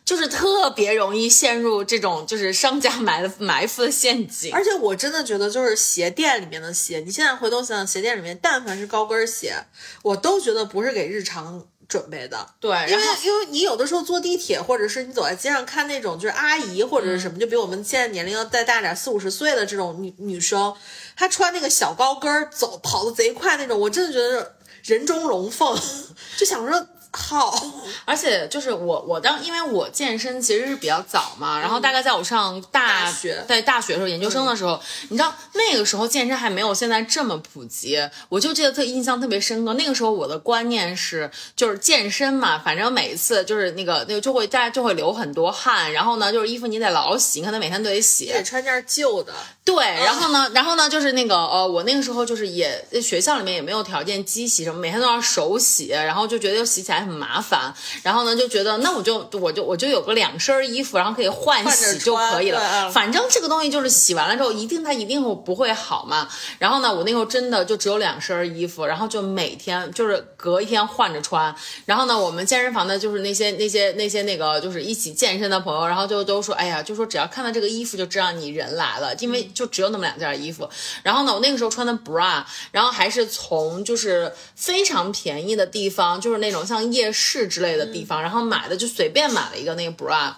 [0.07, 9.53] 就是特别容易陷入这种就是商家埋的埋伏的陷阱，而且我真的觉得就是鞋店里面的鞋，你现在回头想想，鞋店里面但凡是高跟鞋，
[10.03, 12.49] 我都觉得不是给日常准备的。
[12.61, 20.73] 对，因为因为你有的时候坐地铁，或者是你走在街上看那种就是阿姨或者是什么，就比我们现在年龄要再大点四五十岁的这种女女生，
[21.17, 25.77] 她穿那个小高跟走跑的贼快那种，我真的觉得人中龙凤，
[26.39, 26.87] 就想说。
[27.17, 27.59] 好，
[28.05, 37.99] 而且就是我，我当因为我健身其实是比较早嘛，然后大概在我上大学，在大学的时候，研究生的时候，你知道那个时候健身还没有现在这么普及，
[38.29, 39.73] 我就记得特印象特别深刻。
[39.75, 49.33] 那个时候我的观念是，就是健身嘛，反正每一次就是那个那个就会大家就会流很多汗，然后呢就是衣服你得老洗，你可能每天都得洗，得穿件旧的。
[49.65, 57.06] 对，然后呢，然后呢就是那个呃，我那个时候就是也学校里面也没有条件机洗什么，每天都要手洗，然后就觉得洗起来。
[57.07, 62.91] 很麻烦，然后呢就觉得那我就我就我就有个两身衣服，然后可以换洗就可以了。
[62.91, 66.29] 反正这个东西就是洗完了之后，一定它一定会不会好嘛。
[66.59, 71.55] 然后呢，我那时候真的就只有两身衣服，然后就每天就是隔一天换着穿。
[71.85, 80.69] 然后呢，我们健身房的就是那些那些那些那个就是一起健身的朋友，然后就都说，哎呀，就说只要看到这个衣服就知道你人来了，因为就只有那么两件衣服。
[81.03, 82.43] 然后呢，我那个时候穿的 bra，
[82.73, 86.86] 然后还是从就是非常便宜的地方，就是那种像。
[86.93, 90.33] 夜市之类的地方，然后买的就随便买了一个那个 bra。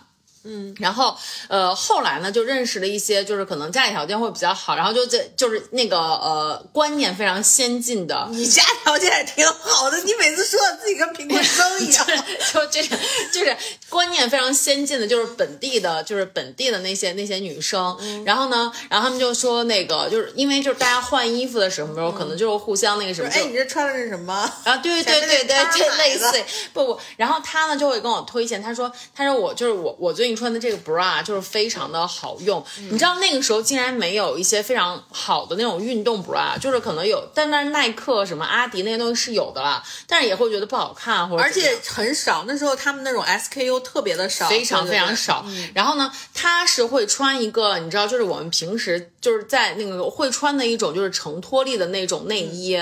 [0.45, 8.27] 嗯，然后呃，后来呢，就认识了一些，就是可能家里条件会比较好，然后就这就是那个呃观念非常先进的。
[8.31, 12.07] 你家条件也挺好的，你每次说的自己跟贫困生一样，
[12.53, 12.89] 就就是
[13.33, 13.55] 就是
[13.91, 17.97] 观念非常先进的，就是本地的，就是本地的那些那些女生。
[18.25, 23.29] 然后呢，然后他们就说那个就是因为就是大家换衣服的时候，可能就是互相那个什么。
[23.29, 24.51] 哎，你这穿的是什么？
[24.65, 30.39] 然后，对对对对对，这类似不不，然后他呢就会跟我推荐，他说他说我就是我我最近。
[30.39, 42.45] 穿的这个 bra 就是非常的好用，你知道那个时候竟然没有一些非常好的那种运动 bra，就是可能有，但那耐克什么阿迪那些东西是有的啦，但是也会觉得不好看，或者而且很少。
[42.47, 45.45] 那时候他们那种 SKU 特别的少，非常非常少。
[45.75, 52.73] 然后呢，他是会穿一个，你知道，就是我们平时就是在那个会穿的一种就是承托力的那种内衣，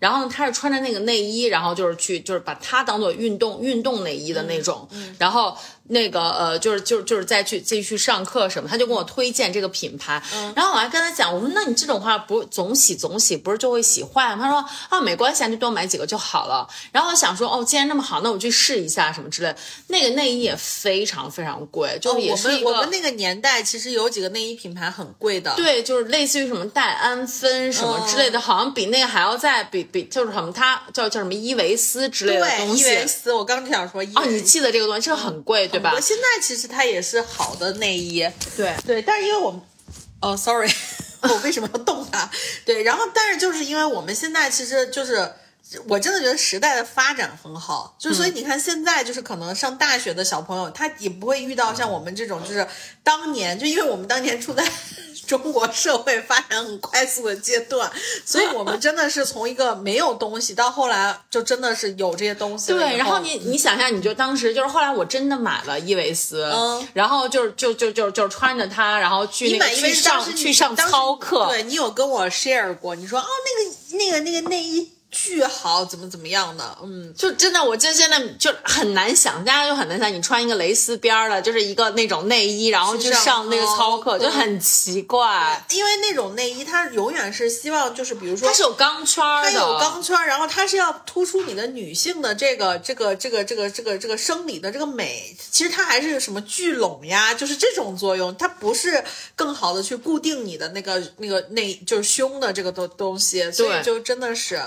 [0.00, 4.88] 然后呢他是穿着那个内衣，然后就是去就是把它当做运动运动内衣的那种，
[5.18, 5.56] 然后。
[5.88, 10.20] 那个呃，就是就是就是再去继续上课什么，他就跟我推荐这个品牌，
[10.54, 14.44] 然后我还跟他讲，我说那你这种话不总洗总洗，不是就会洗坏吗？
[14.44, 16.66] 他说啊，没关系，啊，就多买几个就好了。
[16.90, 19.54] 然后我想说，哦，既然那么好，那我去试一下什么之类。
[19.88, 32.82] 那个内衣也非常非常贵，就也是我们我们那个年代其实有几个内衣品牌很贵的，对，就是类似于什么戴安芬什么之类的，好像比那个还要再比比就是什么，它叫叫什么伊维斯之类的东西。
[32.82, 35.68] 伊维斯，我刚就想说，哦，你记得这个东西，这个很贵。
[35.75, 35.92] 对吧？
[35.94, 39.60] 我现在其实它也是好的内衣，对对，但是因为我们，
[40.20, 40.70] 哦，sorry，
[41.22, 42.30] 我为什么要动它？
[42.64, 45.32] 对，然后但是就是因为我们现在其实就是
[45.88, 52.66] 我真的觉得时代的发展很好，就所以你看现在就是可能上大学的小朋友，他也不会遇到像我们这种，就是
[53.02, 54.64] 当年就因为我们当年处在。
[55.26, 57.90] 中国社会发展很快速的阶段，
[58.24, 62.72] 所以我们真的是从一个没有东西到后来就真的是有这些东西。
[62.72, 71.46] 对，然后你你想象，你就当时就是后来我真的买了伊维斯，嗯，然后就是就就就就穿着它，然后去那个去上去上操课。
[71.48, 74.92] 对你有跟我 share 过，你说哦那个那个那个内衣。
[75.10, 76.78] 巨好，怎么怎么样的？
[76.82, 85.64] 嗯，就真的，我就现在就很难想，大家就很难想，你穿一个蕾丝边儿的，就是一个那种内衣，然后去上那个操课，就很奇怪。
[85.70, 95.34] 因为那种内衣，它永远是希望就是，比如说它是有钢圈的，它有钢圈，然后它是要突出你的女性的这个这个这个这个这个这个生理的这个美。
[95.50, 99.02] 其实它还是什么聚拢呀，就是这种作用，它不是
[99.34, 104.60] 更好的去固定你的那个那个内就是胸的这个东东西，所以就真的是。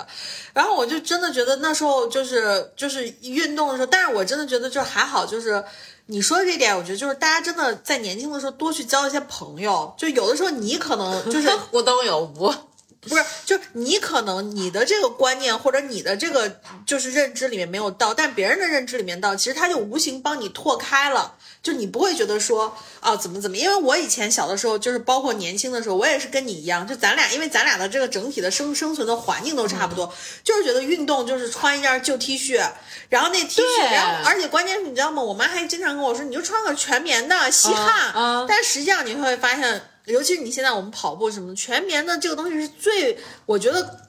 [0.53, 5.63] 然后我就真的觉得那时候就是就是运动的时候，但是我真的觉得就还好，就是
[6.07, 12.53] 你说的这点，我觉得就是大家真的在年轻的时候多去交一些朋友，就有的时候你可能就是 互动有无。
[13.01, 32.65] 不是，就你可能你的这个观念或者你的这个就是认知里面没有到，但别人的认知里面到，其实他就无形帮你拓开了，就你不会觉得说啊怎么怎么，因为我以前小的时候就是包括年轻的时候，我也是跟你一样，就咱俩因为咱俩的这个整体的生生存的环境都差不多，就是觉得运动就是穿一件旧 T 恤，
[33.09, 35.21] 然后那 T 恤，然后而且关键是你知道吗？
[35.21, 38.11] 我妈还经常跟我说，你就穿个全棉的吸汗，
[38.47, 39.81] 但实际上你会发现。
[40.05, 43.99] 尤其是你现在我们跑步什么全棉的这个东西是最，我觉得，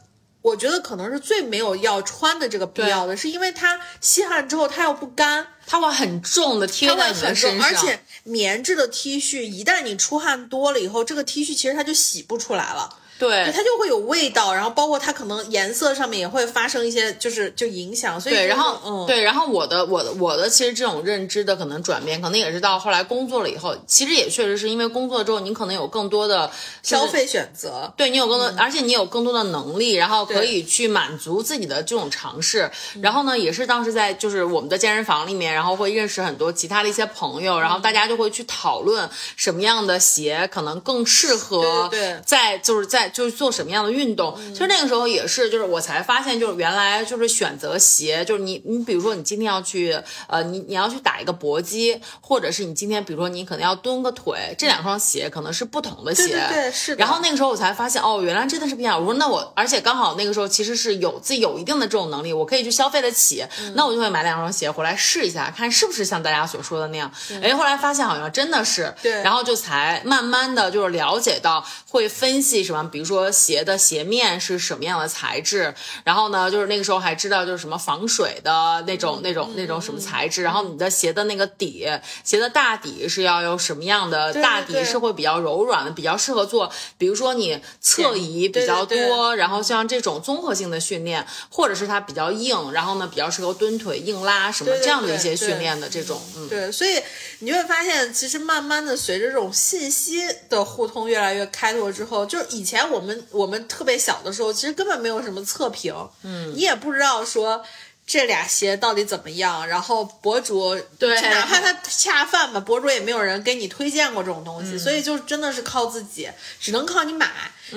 [0.42, 12.96] 我觉得可能是最没有要穿的这个必要的，是因为它吸汗之后它又不干，它会很重的贴在你的身上，而且棉质的 T 恤一旦你出汗多了以后，这个 T 恤其实它就洗不出来了。
[13.20, 18.18] 对，它就会有味道，然后包括它可能颜色上面也会发生一些，就是就影响。
[18.18, 26.50] 所以对，然后嗯，对，然后我的我的我的其实这种认知的可能转变，可能也是到后来工作了以后，其实也确实是因为工作之后，你可能有更多的
[26.82, 32.70] 消费选择，对你有更多，而且你有更多的能力，然后可以去满足自己的这种尝试。
[33.02, 39.06] 然后呢，也是当时在就是我们的健身房里面，然后会认识很多其他的一些朋友，然后大家就会去讨论
[39.36, 43.90] 什么样的鞋可能更适合对，在就是在就是做什么样的。
[43.90, 56.28] 运动其实那个时候也是，就是我才发现，就是原来就是选择鞋，就是你你比如说你今天要去呃你你要去打一个搏击，或者是你今天比如说你可能要蹲个腿，这两双鞋可能是不同的鞋。
[56.28, 56.94] 对对是。
[56.94, 58.98] 然后那个时候我才发现哦，原来真的是不一样。
[58.98, 63.44] 我说那我而且刚好那个时候其实是有自己有一定的这种能力，我可以去消费得起，
[63.74, 67.10] 那我就会买两双鞋回来试一下，看是不是像大家所说的那样。
[67.42, 68.94] 哎，后来发现好像真的是。
[69.02, 69.22] 对。
[69.22, 73.80] 然后就才慢慢的就是了解到会分析什么，比如说鞋的。
[73.80, 75.74] 鞋面是什么样的材质？
[76.04, 80.42] 然后呢，就是那个时候还知道就是什么防水的那种、那种、那种什么材质。
[80.42, 81.88] 然后你的鞋的那个底，
[82.22, 84.34] 鞋的大底是要有什么样的？
[84.34, 96.20] 大底是会比较柔软的，比较适合做，比如说你侧移比较多，然后像这种综合性的训练，或者是它比较硬，然后呢比较适合蹲腿、硬拉什么这样的一些训练的这种。
[96.36, 97.00] 嗯，对，所以
[97.38, 103.60] 你会发现，其实慢慢的随着这种信息的互通越来越开拓之后，就是以前我们我们。
[103.70, 107.62] 特别小的时候，其实根本没有什么测评，嗯，你也不知道说
[108.06, 109.66] 这俩鞋到底怎么样。
[109.68, 116.28] 然后博主对，哪怕他恰饭吧，博主也没有人给你推荐过这种东西，所以就真的是靠自己，
[116.60, 117.30] 只能靠你买。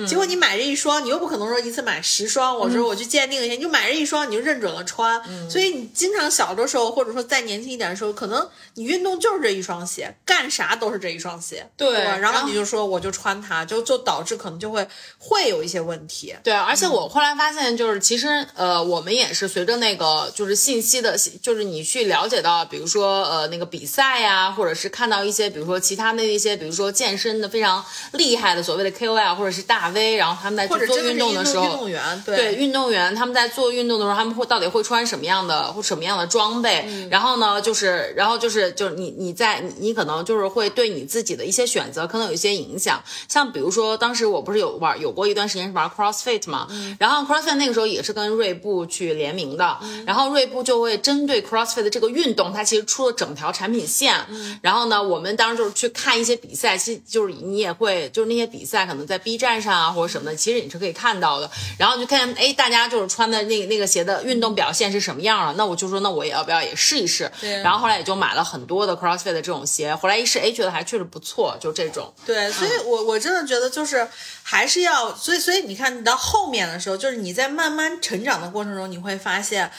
[0.06, 2.58] 结果你买这一双，你又不可能说一次买十双。
[2.58, 5.20] 我说我去鉴定一下，你就买这一双，你就认准了穿。
[5.48, 11.68] 所以你经常小的时候，或者说再年轻一点的时候，可能你运动就是这一双鞋，干啥都是这一双鞋。
[11.76, 14.86] 对，然后你就说我就穿它，就就导致可能就会
[15.18, 16.34] 会有一些问题。
[16.42, 29.83] 对，而且我后来发现，就是其实呃，我们也是随着那个就是信息的，就是你去了解到，比如说呃那个比赛呀，或者是看到一些比如说其他的一些，比如说健身的非常厉害的所谓的 KOL 或者是大。
[29.84, 37.06] 大 V，然后他们在做运动的时候，运动员对运动员，他们在做运动的时候，他们会到底会穿什么样的或什么样的装备？
[37.10, 43.02] 然后呢，就是然后就是就是你你在你可能就是会对你自己的一些选择可能有一些影响。
[43.28, 46.66] 像比如说，当时我不是有玩有过一段时间是玩 CrossFit 嘛，
[46.98, 54.14] 然后 CrossFit 那个时候也是跟锐步去联名的，然后锐步就会针对 CrossFit 的这个运动，它其实出了整条产品线。
[54.62, 59.73] 然后呢，我们当时就是去看一些比赛，其实就是你也会就是那些比赛可能在 B 站上。
[59.74, 61.50] 看啊或者什么的，其实你是可以看到的。
[61.76, 67.30] 然后就看哎，大家就是穿的那那个鞋的运动表现是什么样了，那我就说那我也要不要也试一试？
[67.40, 67.60] 对。
[67.62, 72.12] 然后后来也就买了很多的 CrossFit 的这种鞋，回来一试，哎，觉得还确实不错，就这种。
[72.24, 74.06] 对，所以我我真的觉得就是
[74.42, 79.70] 还是要，所以所以你看，你到后面的时候，就是你在慢慢成长的过程中，你会发现。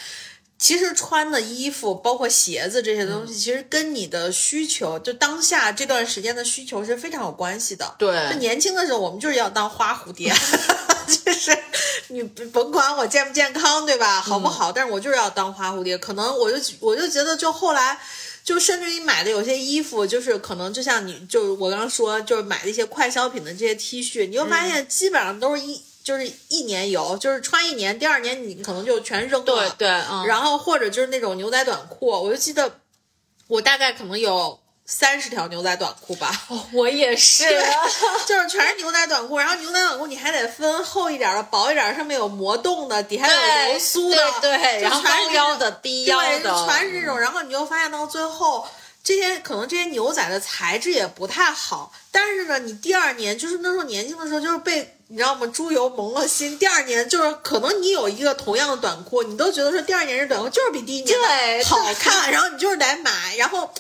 [0.58, 7.94] 其实穿的衣服，包括鞋子这些东西，其实跟你的需求，就当下这段时间的需求是非常有关系的。
[8.00, 10.34] 对，就年轻的时候，我们就是要当花蝴蝶，
[11.26, 11.56] 就是
[12.08, 14.22] 你甭管我健不健康，对吧？
[14.22, 14.72] 好不好？
[14.72, 15.98] 但是我就是要当花蝴蝶。
[15.98, 18.00] 可能我就我就觉得，就后来，
[18.44, 25.82] 就甚至于买的有些衣服，就是可能就像你，就我刚刚说，就是买的一些快消品的这些 T 恤，你会发现基本上都是一。
[26.06, 29.46] 就是一年有，就是穿一年，第二年你可能就全扔了。
[29.46, 30.24] 对对，嗯。
[30.28, 32.80] 然后或者就是那种牛仔短裤，我就记得
[33.48, 36.32] 我大概可能有三十条牛仔短裤吧。
[36.50, 37.44] 哦，我也是，
[38.28, 39.40] 就是全是牛仔短裤。
[39.40, 44.82] 然后牛仔短裤你还得分厚一点的、薄一点，上面有磨洞的，底下有流苏的，对对。
[44.84, 47.20] 然后高腰的、低腰的，全是这种。
[47.20, 48.68] 然后你就发现到最后。
[49.04, 55.48] 这些可能这些牛仔的材质也不太好，但是呢，你第二年就是那时候年轻的时候，就是被你知道吗？
[55.48, 56.58] 猪油蒙了心。
[56.58, 61.18] 第二年就是可能你有一个同样的短裤，你都觉得说第二年这短裤就是比第一年
[61.66, 63.72] 好看，然后你就是得买，然后。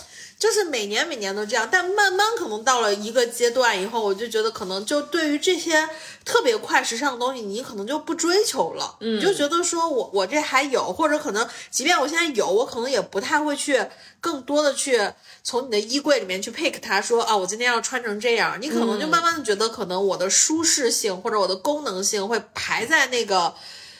[0.45, 5.89] 就是每年每年都这样，但慢慢可能到了一个阶段以后，我就觉得可能就对于这些
[6.23, 9.17] 特别快时尚的东西，你可能就不追求了，嗯。
[9.17, 13.83] 你就觉得说我我这还有，或者可能即便我现在有，我可能也不太会去
[14.21, 15.01] 更多的去
[15.41, 23.55] 从你的衣柜里面去 pick 它，说啊我今天要穿成这样，你可能就慢慢的觉得可能我的舒适性或者我的功能性会排在那个。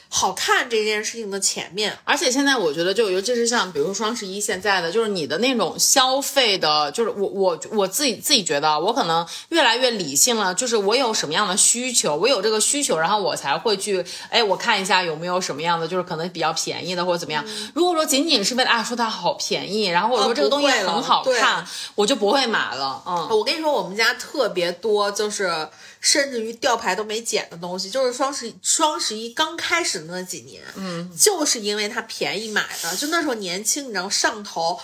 [0.08, 17.44] 好看这件事情的前面，而且现在我觉得，就尤其是像比如说双十一，现在的就是你的那种消费的，就是我我我自己自己觉得，我可能越来越理性了，就是我有什么样的需求，我有这个需求，然后我才会去，哎，我看一下有没有什么样的，就是可能比较便宜的或者怎么样。
[17.74, 23.02] 如果说仅仅是为了啊说它好便宜，然后或者说这个东西很好看，我就不会买了。
[23.06, 25.68] 嗯，我跟你说，我们家特别多，就是。
[26.06, 34.78] 甚至于吊牌都没剪的东西，就是双十双十一刚开始的那几年，嗯，就是因为它便宜买的，就那时候年轻，你知道上头。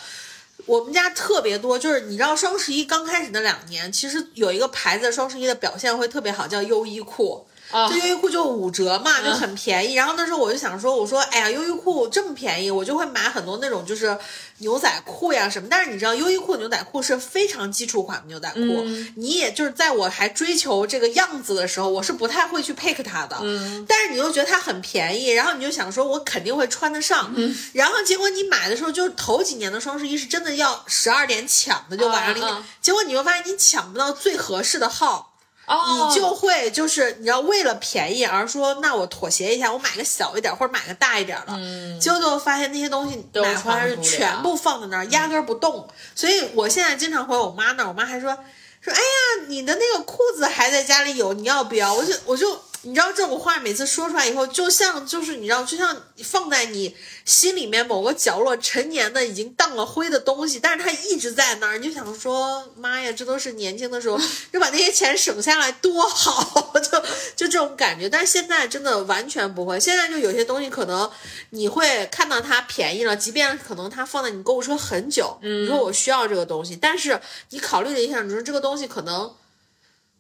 [0.67, 7.47] 我们家特别多，就是你知道双十一刚开始那两年，其实有一个牌子双十一的表现会特别好，叫优衣库。
[7.89, 9.95] 这优衣库就五折嘛，就很便宜。
[9.95, 14.17] 然后那时候我就想说，我说，哎呀，优衣库这么便宜，我就会买很多那种就是
[14.59, 15.69] 牛仔裤呀什么。
[15.71, 18.85] 但是你知道，优衣库牛仔裤是非常基础款的牛仔裤，
[19.17, 23.37] 你也就是在我还追求这个样子的时候，我是不太会去 pick 它的。
[23.41, 23.85] 嗯。
[23.89, 27.33] 但是你又觉得它很便宜，然后你就想说，我肯定会穿得上。
[27.35, 27.57] 嗯。
[27.73, 32.65] 然后结果你买的时候，就头几年的双十一是真的要十二点抢的，就晚上零点。
[32.81, 35.32] 结果你会发现你抢不到最合适的号。
[35.67, 41.53] 你就会就是你要为了便宜而说，那我妥协一下，我买个小一点或者买个大一点的，
[42.01, 45.89] 结果最后发现那些东西买回来是全部放在那儿，压根儿不动。
[46.15, 48.37] 所以我现在经常回我妈那儿，我妈还说
[48.81, 51.95] 说，哎呀，你的那个裤子还在家里有，你要不要？
[51.95, 52.61] 我就我就。
[52.85, 64.19] 你知道这种话每次说出来以后，就像就是你知道，就像放在你心里面某个角落陈年的已经荡了灰的东西，但是它一直在那儿，你就想说妈呀，这都是年轻的时候
[64.53, 67.01] 就把那些钱省下来多好，就
[67.37, 68.09] 就这种感觉。
[68.09, 71.09] 但是现在真的完全不会，现在就有些东西可能
[71.51, 77.21] 你会看到它便宜了，即便可能它放在你购物车很久，你说我需要这个东西，但是
[77.51, 79.33] 你考虑了一下，你说这个东西可能。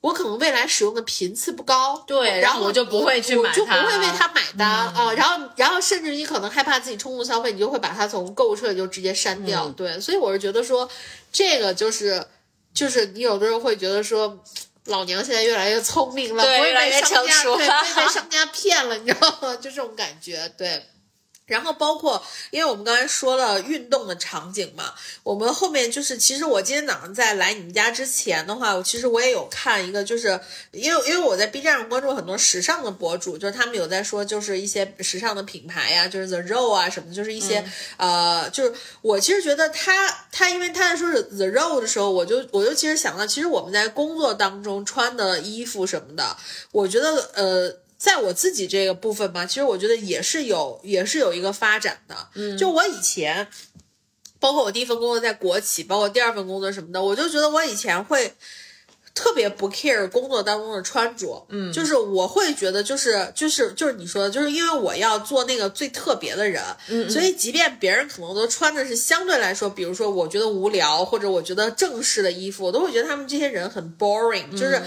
[0.02, 5.12] 我可能未来使用的频次不高，对，然后我就不会去买它，就不会为它买单啊。
[5.16, 9.68] 然后，然后甚至你可能害怕自己冲动消费，你就会把它从购物车里就直接删掉。
[9.70, 10.88] 对，所以我是觉得说，
[11.32, 12.22] 这个就是
[12.74, 14.38] 就是你有的时候会觉得说，
[14.86, 19.54] 老娘现在越来越聪明了，不会被商家对被商家骗了，你知道吗？
[19.62, 20.84] 就这种感觉，对。
[21.52, 30.40] 然后包括，因为我们刚才说了运动的场景嘛，我们后面就是，其实我今天早上在来你们家之前的话，我其实我也有看一个，就是
[30.70, 37.62] 因为因为我在 B 站上关注很多时尚的博主，就是他们有在说，就是一些时尚的品牌呀，就是 The Row 啊什么，就是一些
[37.98, 38.72] 呃，就是
[39.02, 46.34] 我其实觉得他他因为他在说是 The Row 的时候，我就我就其实想到，其实我们在工作当中穿的衣服什么的，
[46.70, 47.76] 我觉得呃。
[48.02, 52.16] 在我自己这个部分吧，其实我觉得也是有，也是有一个发展的。
[52.34, 53.46] 嗯，就我以前，
[54.40, 58.34] 包括我第一份工作在国企，包括第二份工作什么的，我就觉得我以前会
[59.14, 61.46] 特别不 care 工作当中的穿着。
[61.50, 74.82] 嗯，就是我会觉得，就是就是就是你说的，就是因为我要做那个最特别的人，嗯，所以即便别人可能都穿的是相对来说，比如说我觉得无聊或者我觉得正式的衣服，我都会觉得他们这些人很 boring，就是。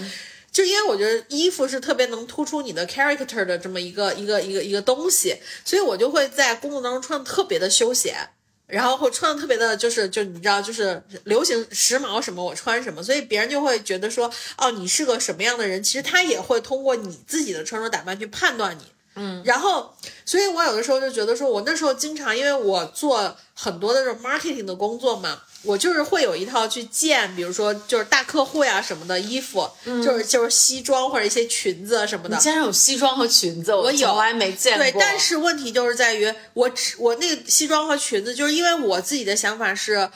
[0.56, 5.36] 就因为我觉得衣服是特别能突出你的 character 的这么一个一个一个一个东西，
[5.66, 8.30] 所以我就会在工作当中穿的特别的休闲。
[8.68, 15.84] 然后会穿的特别的，就是就你知道，就是流行时髦什么我穿什么，所以别人就会觉得说，哦，你是个什么样的人？
[15.84, 18.84] 其实他也会通过你自己的穿着打扮去判断你。
[19.18, 19.94] 嗯，然后，
[20.26, 25.44] 所以我有的时候就觉得说，我那时候经常因为我做很多的这种 marketing 的工作嘛。
[25.66, 32.36] 我就是会有一套去见，比如说就是大客户呀什么的衣服，就是就是西装或者一些裙子什么的。
[32.36, 34.84] 你竟然有西装和裙子，我从来没见过。
[34.84, 40.10] 对，但是问题就是在于我只我那个西装和裙子，就是因为我自己的想法是。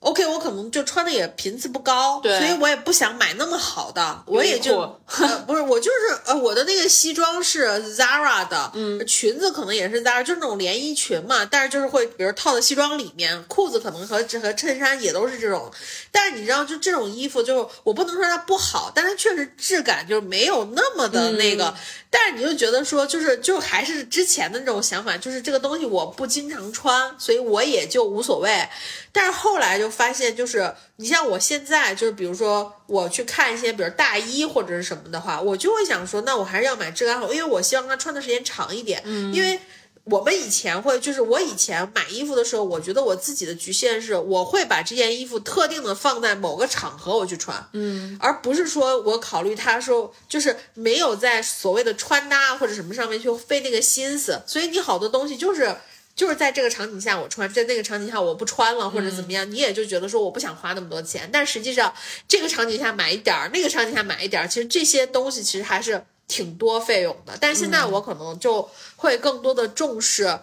[0.00, 4.98] OK，我可能就穿的也频次不高，对，所以我也不想买那么好的，我也就
[5.46, 15.70] 不是我就是呃我的那个西装是 Zara 的，嗯，裙子可能也是 Zara，就是那种连衣裙嘛，但是就是会比如套在西装里面，裤子可能和和衬衫也都是这种，
[16.10, 21.74] 但是你知道就这种衣服就是我不能说它不好，但它确实质感就是没有那么的那个，
[22.10, 28.68] 但是你就觉得说就是就还是之前的那种想法，就是这个东西我不经常穿，所以我也就无所谓，
[29.12, 29.90] 但是后来就。
[29.90, 39.02] 发现就是你像我现在就是比如说我去看一些比如大衣或者是什么的话，我就会想说，那我还是要买质感好，因为我希望它穿的时间长一点。
[39.04, 39.60] 嗯，因为
[40.04, 55.76] 我们以前会就是我以前买衣服的时候，我觉得我自己的局限是，我会把这件衣服特定的放在某个场合我去穿，嗯，而不是说我考虑它说就是没有在所谓的穿搭或者什么上面去费那个心思，所以你好多东西就是。
[56.16, 61.30] 就是在这个场景下我穿，在那个场景下我不穿了或者怎么样，你也就觉得说我不想花那么多钱。
[61.32, 61.94] 但实际上
[62.28, 67.36] 这个场景下买一点儿，那个场景下买一点儿，其实这些东西其实还是挺多费用的。
[67.40, 70.38] 但现在我可能就会更多的重视。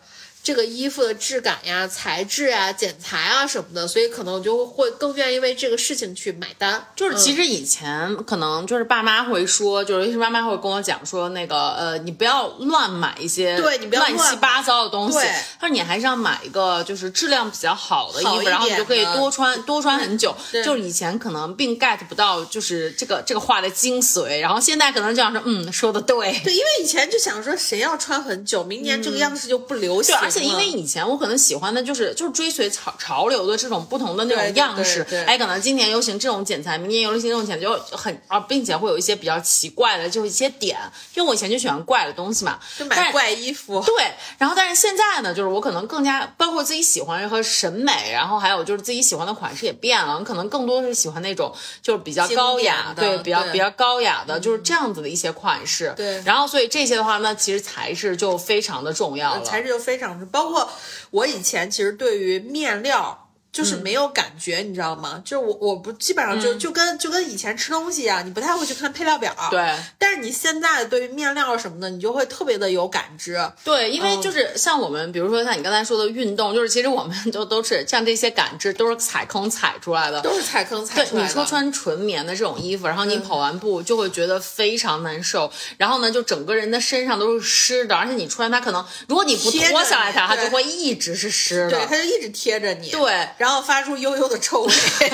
[0.48, 6.88] 这个衣服的质感呀、材质啊、剪裁啊什么的，所以可能就会更愿意为这个事情去买单。
[6.96, 15.18] 就是其实以前可能就是爸妈会说，就是妈妈会跟我讲说，那个呃，你不要乱买一些对你不要乱七八糟的东西。
[15.60, 20.34] 他说你还是要买一个就是质量比较好的衣服，然后你就可以多穿多穿很久。
[20.64, 26.40] 就是以前可能并 get 不到就是这个这个话的精髓，然后现在可能就想说，嗯，说的对。
[26.46, 30.16] 对，因为以前就想说谁要穿很久，明年这个样式就不流行。
[30.40, 40.78] 因为以前我可能喜欢的就是就是追随潮潮流的这种不同的那种样式，哎，可能今年流行这种剪裁，明年流行这种剪裁就很啊，并且会有一些比较奇怪的，就一些点，
[41.16, 43.82] 因为我以前就喜欢怪的东西嘛，就买怪衣服。
[43.82, 55.94] 对，然后但是现在呢，就是我可能更加包括自己喜欢和审美，然后还有就是自己喜欢的款式也变了，可能更多是喜欢那种就是比较高雅，对，比较比较高雅的，就是这样子的一些款式。
[55.96, 60.70] 对，然后所以这些的话，那其实材质就非常的重要了，材质就非常包括。
[61.12, 63.27] 我以前其实对于面料。
[63.58, 65.20] 就是没有感觉，你知道吗？
[65.26, 69.36] 就是我我不基本上就就跟就跟以前吃东西一样，你不太会去看配料表。
[69.50, 69.74] 对。
[69.98, 73.36] 但是你现在对于面料什么的，你就会特别的有感知。
[73.64, 81.28] 对，因为就是像我们，比如说像你刚才说的运动，就是其实我们 都都是像这些感知都是踩坑踩出来的，都是踩坑踩出来的。
[81.28, 91.72] 对，你说穿纯棉的这种衣服，然后你跑完步就会觉得非常难受，然后呢，就整个人的身上都是湿的，而且你穿它可能如果你不脱下来它，它就会一直是湿的。
[91.72, 92.90] 对，它就一直贴着你。
[92.90, 94.28] 对，然后发出悠悠。
[94.28, 94.74] 的臭味，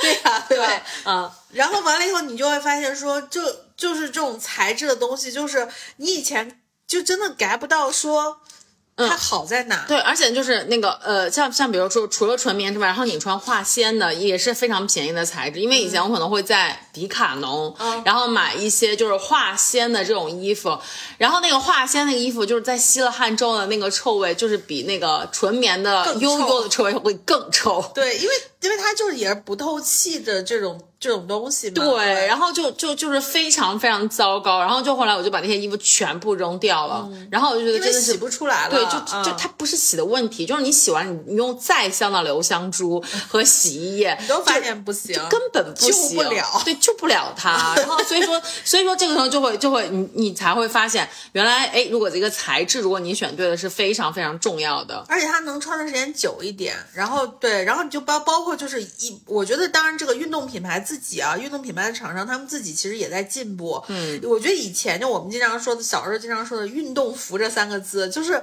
[0.00, 0.82] 对呀，对吧？
[1.06, 3.40] 嗯，然后完了以后，你就会发现说，就
[3.76, 5.66] 就是这种材质的东西，就是
[5.96, 8.40] 你以前就真的 get 不到说。
[8.98, 9.84] 它好在哪？
[9.86, 15.60] 对，而且就是那个呃，像像比如说，除了纯棉之外，然后你穿化纤的也是非常便宜的材质。
[15.60, 17.72] 因为以前我可能会在迪卡侬，
[18.04, 20.76] 然后买一些就是化纤的这种衣服，
[21.16, 27.84] 然后那个化纤那个衣服就是在吸了汗之后的那个臭味，就是比那个纯棉的悠悠的臭味会更臭。
[27.94, 30.80] 对，因为因为它就是也是不透气的这种。
[31.00, 38.70] 这种东西对，然后就就就是非常非常糟糕，然后就后来我就把那些衣服全部扔掉了，然后我就觉得真的是洗不出来了。
[38.70, 47.74] 对，就就它不是洗的问题，就是你洗完你用再香的留香珠和洗衣液，你都发现不行，根本不行，救不了， 对，救不了它。
[47.78, 56.74] 然后所以说所以说这个时候就会就会你你才会发现，原来哎，如果这个材质如果你选对了是非常非常重要的，而且它能穿的时间久一点。
[56.92, 61.68] 然后对，然后你就包包括就是一，我觉得当然这个运动品牌自己啊，运动品。
[61.78, 63.80] 牌的厂商，他们自己其实也在进步。
[63.86, 68.42] 嗯，我觉得以前就我们经常说的，小时候经常说的“运动服”这三个字，就是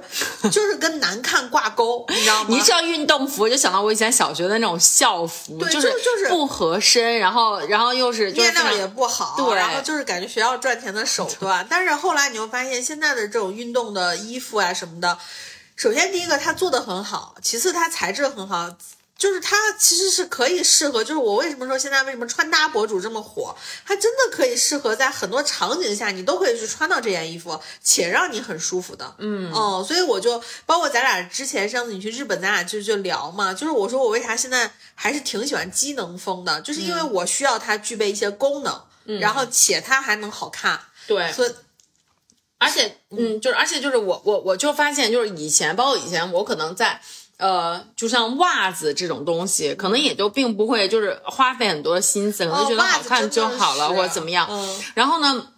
[0.50, 2.46] 就是跟难看挂钩，你知道吗？
[2.48, 11.66] 你一说运动服，就想到我以前小学的那种校服，就是就是不合身，然后然后又是面料也不好，对，然后就是感觉学校赚钱的手段。
[11.68, 15.18] 但是后来你会发现，现在的这种运动的衣服啊什么的，
[15.74, 18.70] 首先第一个它做的很好，其次它材质很好。
[19.18, 29.14] 就是它其实是可以适合，就是我为什么说现在为什么穿搭博主这么火，它真的可以适合在很多场景下，你都可以去穿到这件衣服，且让你很舒服的。
[29.18, 38.82] 嗯哦，所以我就包括咱俩之前上次你去日本，咱俩就就聊嘛，就是我说我为啥现在还是挺喜欢机能风的，就是因为我需要它具备一些功能，
[39.20, 40.80] 然后且它还能好看。
[41.06, 41.54] 对，所以。
[42.58, 46.98] 而且，嗯，就是，而且就是我，我，我就发现，就是以前，包括以前，我可能在，
[47.38, 54.48] 呃，就像袜子这种东西，可能也就并不会，就是花费很多心思，可能觉得好看就好了，或者怎么样。
[54.94, 55.48] 然后呢？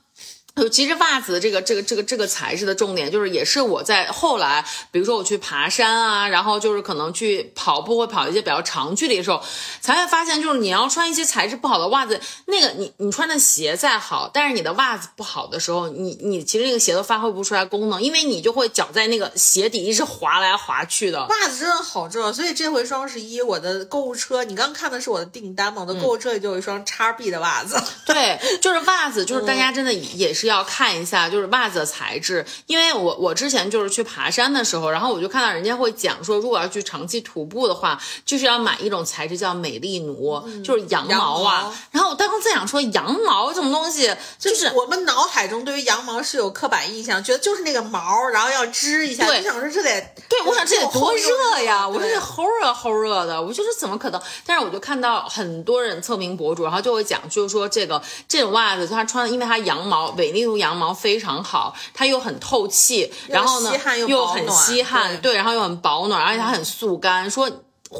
[0.70, 9.42] 其实袜子这个这个这个这个材质的重点，就是也是我在后来，比如说我去爬山啊，然后就是可能去跑步，会跑一些比较长距离的时候，
[9.82, 21.24] 才会发现，就是你要穿一些材质不好的袜子，那个你你穿的鞋再好，但是你的袜子不好的时候，你你其实那个鞋都发挥不出来功能，因为你就会脚在那个鞋底一直滑来滑去的。
[21.26, 25.82] 袜子真的好重要，所以这回双十一我的购物车，你刚看的是我的订单嘛？
[25.82, 27.80] 我的购物车里就有一双叉 B 的袜子。
[28.06, 30.47] 对，就是袜子，就是大家真的也是。
[30.48, 41.72] 要看一下就是袜子的材质，因为我我之前就是去爬山的时候，然后我就看到人家会讲说，如果要去长期徒步的话，就是要买一种材质叫美丽奴，就是羊毛啊。
[41.90, 49.26] 然后我当时在想说，羊毛这种东西，就是我们脑海中对于羊毛是有刻板印象，觉得就是那个毛，然后要织一下。
[49.26, 51.88] 对，想说这得，对，我想这得多热呀！
[51.88, 54.20] 我说这齁热齁热的，我就是怎么可能？
[54.44, 60.08] 但是我就看到很多人测评博主，然后就会讲，就是说这个这种袜子，他穿，因为它羊毛。
[60.38, 63.72] 例如羊毛非常好，它又很透气，然后呢
[64.06, 67.28] 又很吸汗，对，然后又很保暖，而且它很速干。
[67.28, 67.50] 说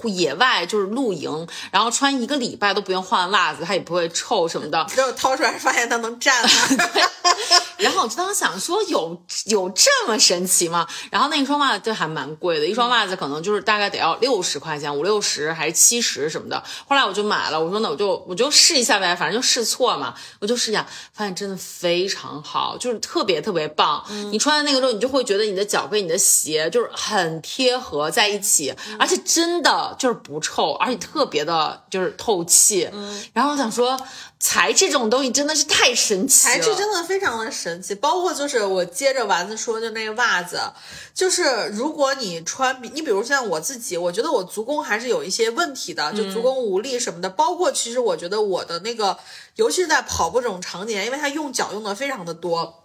[0.05, 4.86] 野外就是露营，然后穿一个礼拜都不用换袜子，它也不会臭什么的。
[4.89, 6.45] 结果掏出来发现它能站。
[7.78, 10.86] 然后我就当时想说，有有这么神奇吗？
[11.11, 16.61] 然后那一双袜子就还蛮贵的，一双袜子可能就是大概得要六十块钱，五六十还是七十什么的。
[16.89, 24.05] 后来我就买了，我说那我就我就试一下呗，反正就试错嘛，我就试一下，发现真的非常好，就是特别特别棒。
[24.32, 32.88] 你穿在那个之后，你就会觉得你的脚跟你的鞋就是很贴合在一起，而且真的就是不臭，而且特别的就是透气。
[32.92, 33.98] 嗯，然后我想说。
[34.40, 37.92] 材质这种东西真的是太神奇了，材质真的非常的神奇。
[37.96, 40.60] 包括就是我接着丸子说，就那个袜子，
[41.12, 47.28] 就是如果你穿，你比如像我自己，我觉得我足弓还是有一些问题的，就足弓无力什么的。
[47.28, 49.18] 包括其实我觉得我的那个，
[49.56, 52.84] 尤其是在跑步这种场景，因为它用脚用的非常的多，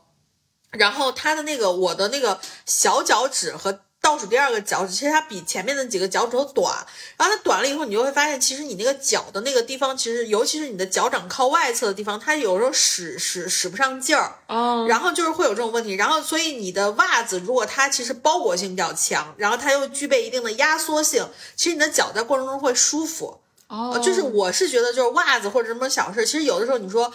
[0.72, 3.82] 然后它的那个我的那个小脚趾和。
[4.04, 6.86] 倒数第二个脚趾，其实它比前面的几个脚趾头短，
[7.16, 21.26] 然后它短了以后，你就会发现，其实你那个脚的那个地方，其实尤其是你的脚掌靠外侧的地方，它有时候使使使不上劲儿，哦，然后就是会有这种问题，然后所以你的袜子如果它其实包裹性比较强，然后它又具备一定的压缩性，
[21.56, 23.40] 其实你的脚在过程中会舒服，
[23.70, 27.10] 哦，就是我是觉得就是袜子或者什么小事，其实有的时候你说，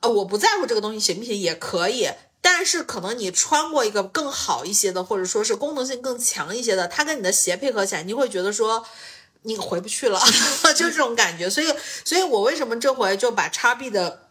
[0.00, 2.10] 呃，我不在乎这个东西行不行也可以。
[2.48, 8.86] 但是可能你穿过一个更好一些的，或者说是功能性更强一些的，它跟你的鞋配合起来，你会觉得说
[9.42, 10.20] 你回不去了，
[10.76, 11.50] 就这种感觉。
[11.50, 11.74] 所以，
[12.04, 14.28] 所以我为什么这回就把叉 B 的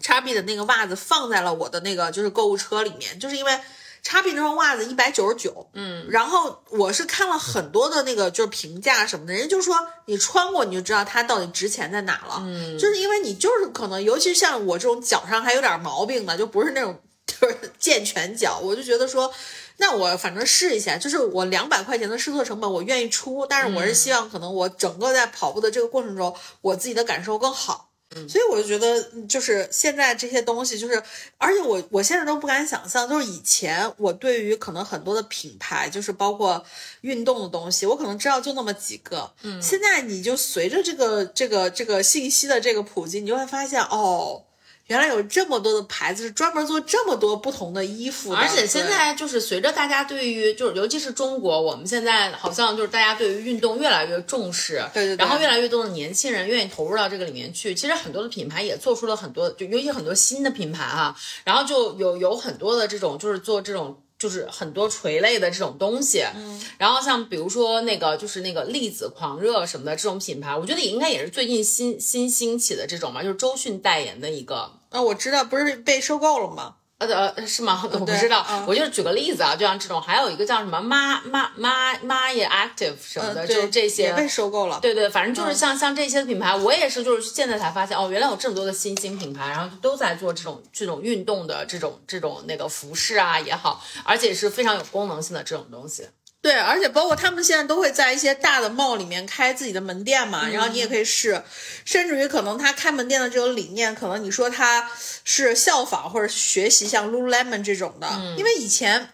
[0.00, 3.60] 叉 B 的那个袜子放在了我的那个就是购物车里面，就是因为
[4.02, 9.76] 叉 B 那双袜子一百九十九，嗯，然后我是看了很多的那个就是评价什么的，人家就说
[10.06, 16.98] 你穿过你就知道它到底值钱在哪了，嗯，就是因为你就是可能，尤其是像我这种脚上还有点毛病的，就不是那种。
[17.26, 19.32] 就是健全脚，我就觉得说，
[19.78, 23.46] 那我反正试一下，就是我两百块钱的试错成本，我愿意出。
[23.46, 27.90] 但是我是希望，可能我整个在跑步的这个过程中，我自己的感受更好。
[28.28, 31.02] 所以我就觉得，就是现在这些东西，就是
[31.36, 36.64] 而且我我现在都不敢想象，就是以前我对于可能很多的品牌，就是包括
[37.00, 39.32] 运动的东西，我可能知道就那么几个。
[39.42, 44.44] 嗯，现在你就随着这个这个这个信息的这个普及，你就会发现哦。
[44.86, 57.74] 原来有这么多的牌子是专门做这么多不同的衣服，而且现在就是随着大家对于就是尤其是中国，我们现在好像就是大家对于运动越来越重视，对对，然后越来越多的年轻人愿意投入到这个里面去。
[57.74, 63.98] 其实很多的品牌也做出了很多，就尤其很多新的品牌哈，然后就有有很多的这种就是做这种。
[64.18, 74.72] 就是很多垂类的这种东西，嗯，然后像比如说那个就是那个粒子狂热什么的这种品牌，我觉得也应该也是最近新新兴起的这种嘛，就是周迅代言的一个。
[74.90, 76.76] 啊，我知道，不是被收购了吗？
[76.98, 77.82] 呃，是吗？
[77.92, 84.78] 我不知道，我就是举个例子啊，就像这种，还有一个叫什么妈妈妈妈也 active 什么的，就是这些也被收购了。
[84.80, 96.06] 对对，反正就是像像这些品牌，我也是就是现在才发现哦，原来有这么多的新兴品牌，然后都在做这种这种运动的这种这种那个服饰啊也好，而且是非常有功能性的这种东西。
[96.44, 101.42] 对，而且包括他们现在都会在一些大的 mall 里面开自己的门店嘛，然后你也可以试，
[101.86, 104.90] 甚至于可能他开门店的这种理念，可能你说他
[105.24, 109.08] 是效仿或者学习像 Lululemon 这种的，因为以前。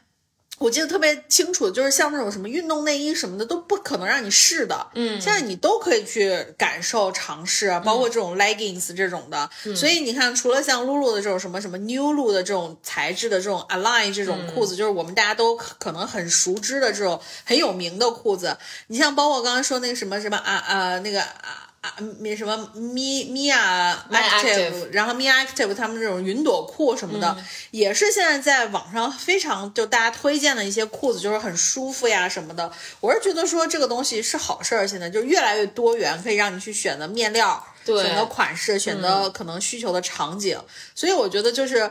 [0.61, 9.49] 我记得特别清楚，就是像那种什么运动内衣什么的都不可能让你试的，嗯，现在你都可以去感受尝试，包括这种 leggings 这种的。
[9.75, 18.59] 所以你看，除了像露露的这种什么什么 New 露的这种材质的这种 Align 这种裤子，就是我们大家都可能很熟知的这种很有名的裤子。
[18.89, 21.69] 你像包括刚刚说那个什么什么啊啊那个啊。
[21.81, 27.35] 啊，米什么咪咪啊，active，然后咪 active，他们这种云朵裤什么的，
[27.71, 32.71] 也是现在在网上非常就大家推荐的一些裤子，就是很舒服呀什么的。
[33.01, 40.61] 我是觉得说这个东西是好事儿，现在就越来越多元，可以让你去选择面料，选择款式，选择可能需求的场景。
[40.95, 41.91] 所以我觉得就是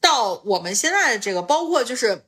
[0.00, 2.24] 到我们现在的这个，包括就是。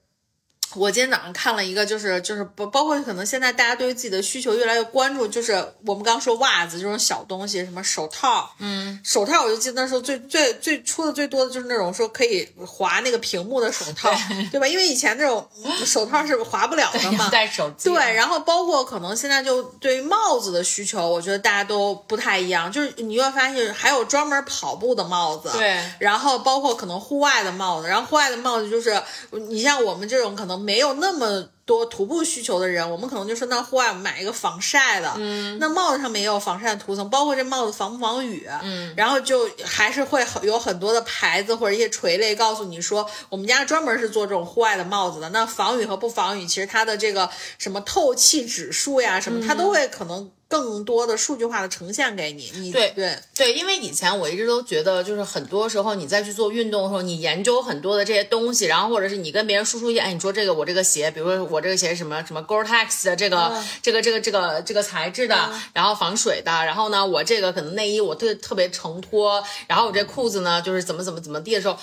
[0.74, 14.12] 我今天早上看了一个，就是就是包包括可能现在大家对于自己的需求越来越关注，就是我们刚说袜子这种小东西，什么手套，嗯，手套我就记得那时候最最最出的最多的就是那种说可以划那个屏幕的手套，
[14.50, 14.68] 对吧？
[14.68, 15.48] 因为以前那种
[15.86, 17.88] 手套是划不了的嘛，带手机。
[17.88, 29.00] 对，然后包括可能现在就对于帽子的需求，我觉得大家都不太一样，就是你会发现还有专门跑步的帽子，对，然后包括可能户外的帽子，然后户外的帽子就是
[29.30, 30.57] 你像我们这种可能。
[30.58, 45.28] 没有那么多徒步需求的人，我们可能就说那户外买一个防晒的，嗯，那帽子上面也有防晒涂层，包括这帽子防不防雨，嗯，然后就还是会有很多的牌子或者一些垂类告诉你说，我们家专门是做这种户外的帽子的。
[45.28, 50.30] 那防雨和不防雨，其实它的这个什么透气指数呀什么，它都会可能。
[50.48, 71.78] 更多的数据化的呈现给你，你对对对，因为以前我一直都觉得，就是很多时候你再去做运动的时候，你研究很多的这些东西，然后或者是你跟别人输出一些，哎，你说这个我这个鞋，比如说我这个鞋什么什么 Gore-Tex 的这个这个这个这个这个材质的，然后防水的，然后呢，我这个可能内衣我特特别承托，然后我这裤子呢就是怎么怎么怎么地的时候。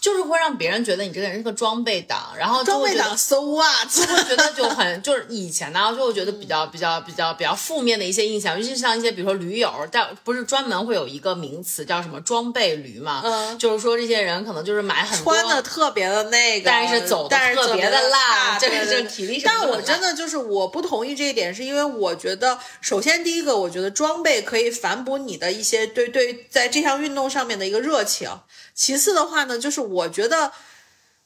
[0.00, 19.40] 就是会让别人觉得你这个人是个装备党，然后装备党 so what，就会觉得就很就是以前呢就会觉得比较比较比较比较负面的一些印象，尤其是像一些比如说驴友，但不是专门会有一个名词叫什么装备驴嘛，嗯，就是说这些人可能就是买很多穿的特别的那个，但是走的特别的辣，这个这个体力。
[19.42, 28.28] 但我真的就是我不同意这一点，是因为我觉得首先第一个，我觉得装备可以反哺你的一些对对在这项运动上面的一个热情。
[28.74, 30.52] 其次的话呢，就是我觉得。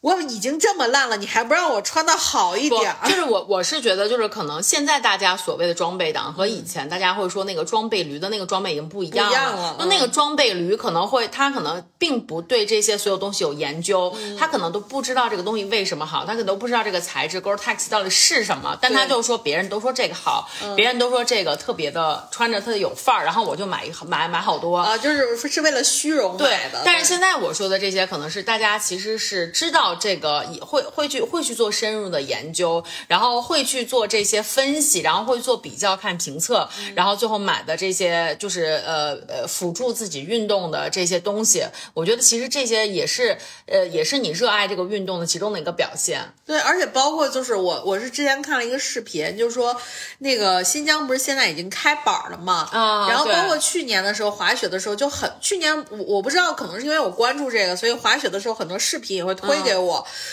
[0.00, 2.94] 我已经这么烂了，你还不让我穿的好一点？
[3.04, 9.74] 就是我，我是觉得，就是可能现在大家所谓的装备党和以前大家会说那个装备驴的那个装备已经不一样了。
[9.76, 26.82] 那那个装备驴可能会，他可能并不对这些所有东西有研究，他可能都不知道这个东西为什么好，他可能都不知道这个材质 Gore-Tex 到底是什么，但他就说别人都说这个好，别人都说这个特别的穿着特别有范儿，然后我就买一买买好多啊，就是是为了虚荣买的。
[26.84, 29.87] 但是现在我说的这些可能是大家其实是知道。
[29.94, 41.64] 这个也会会去会去做深入的研究，然后会去做这些分析，然后会做比较看评测，然后最后买的这些就是呃呃辅助自己运动的这些东西。
[41.94, 46.32] 我觉得其实这些也是呃也是你热爱这个运动的其中的一个表现。
[46.44, 49.74] 对，而且包括就是我我是之前看了一个视频，就是说
[50.18, 59.77] 那个新疆不是现在已经开板了嘛啊，然后包括去年的时候滑雪的时候就很去年我我不知道可能是因为我关注这个，所以滑雪的时候很多视频也会推给。
[59.77, 59.77] 我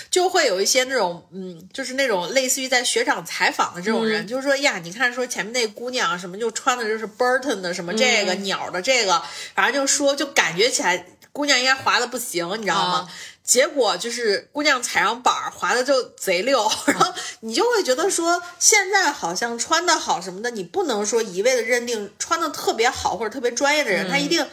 [0.09, 9.21] 就会有一些那种，嗯，就是那种类似于在学长采访的这种人，就是说呀，你看说前面那姑娘什么就穿的就是 Burton 的什么这个鸟的这个，
[9.53, 13.09] 反正就说就感觉起来姑娘应该滑的不行，你知道吗？
[13.43, 24.45] 结果就是姑娘踩上板儿滑的就贼溜， 然后你就会觉得说现在好像穿的好什么的，你不能说一味的认定穿的特别好或者特别专业的人，他一定。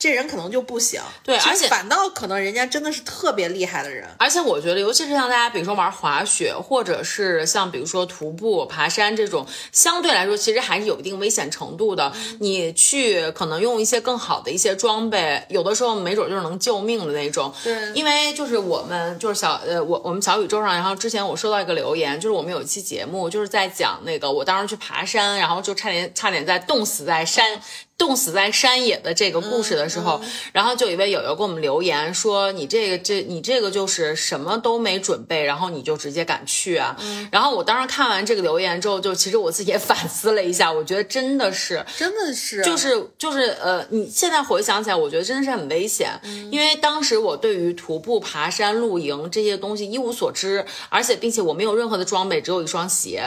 [0.00, 4.08] 这人可能就不行，对，而且反倒可能人家真的是特别厉害的人。
[4.18, 12.10] 而且我觉得，尤其是像大家，比如说玩滑雪，或者是像比如说徒步、爬山这种，相对来说其实还是有一定危险程度的。
[12.38, 17.52] 你去可能用一些更好的一些装备，有的时候没准就是能救命的那种。
[17.62, 27.60] 对，因为就是我们就是小呃，我我们小宇宙上，然后之前我收到一个留言，就是我们有一期节目就是在讲那个我当时去爬山，然后就差点差点在冻死在山。
[28.00, 30.18] 冻死在山野的这个故事的时候，
[30.54, 36.96] 然后就有一位友友给我们留言说：“你这个这你这个就是什么都没准备，然后你就直接敢去啊？”
[37.30, 46.18] 然后我当时看完这个留言之后，就其实我自己也反思了一下，我觉得真的是，真的是，就是就是呃，你现在回想起来，我觉得真的是很危险，
[46.50, 53.22] 因为当时我对于徒步、爬山、露营这些东西一无所知，而且并且我没有任何的装备，只有一双鞋，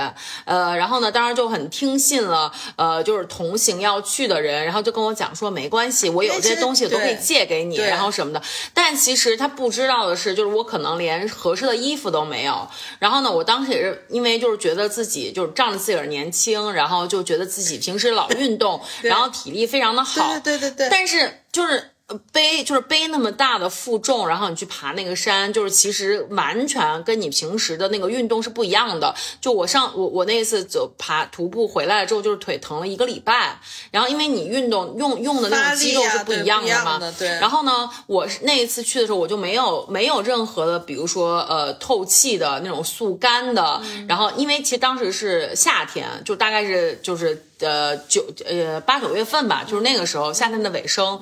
[0.46, 4.63] 呃，然后呢，当时就很听信了呃，就是同行要去的人。
[4.64, 8.42] 然后就跟我讲说没关系，我有这些东西都可以借给你，然后什么的。
[8.74, 12.68] 但其实他不知道的是，就是我可能连合适的衣服都没有。
[13.00, 20.40] 然后呢，我当时也是因为就是觉得自己就是仗着自己年轻，然后就觉得自己平时老运动， 然后体力非常的好。
[20.40, 20.90] 对对对。
[20.90, 21.92] 但是就是。
[22.32, 29.16] 背就是背那么大的负重，然后你去爬那个山，就是其实完全跟你平时的那个运动是不一样的。
[29.40, 33.58] 就我上我我那次走爬徒步回来了之后，就是腿疼了一个礼拜。
[33.90, 37.30] 然后因为你运动用用的那种肌肉是不一样的嘛，对。
[37.30, 43.82] 然后呢，我那一次去的时候，我就没有没有任何的，比如说呃透气的那种速干的。
[44.08, 47.48] 然后因为其实当时是夏天，就大概是就是。
[47.64, 51.20] 呃，九呃八九月份吧，就是那个时候夏天的尾声，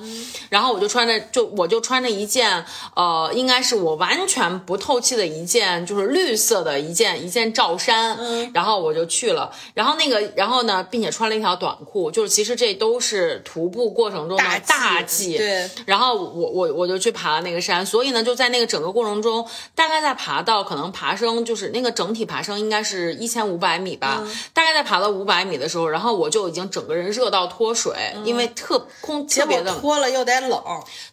[0.50, 2.64] 然后我就穿着就我就穿着一件
[2.96, 8.18] 呃，应该是我完全不透气的一件，就是绿色的一件一件罩衫，
[8.52, 15.70] 然后我就去了，然后那个然后呢，并且穿了一条短裤，就是其实这都是徒步过程中的大忌，对。
[15.86, 26.31] 然后我我我就去爬了那个山，所以呢，就在那个整个过程中，大概在爬到可能爬升就是那个整体爬升应该是一千五百米吧，大概在爬到五百米的时候，然后我。
[26.32, 30.60] 就已经整个人热到脱水，因为特空特别的脱了又得冷，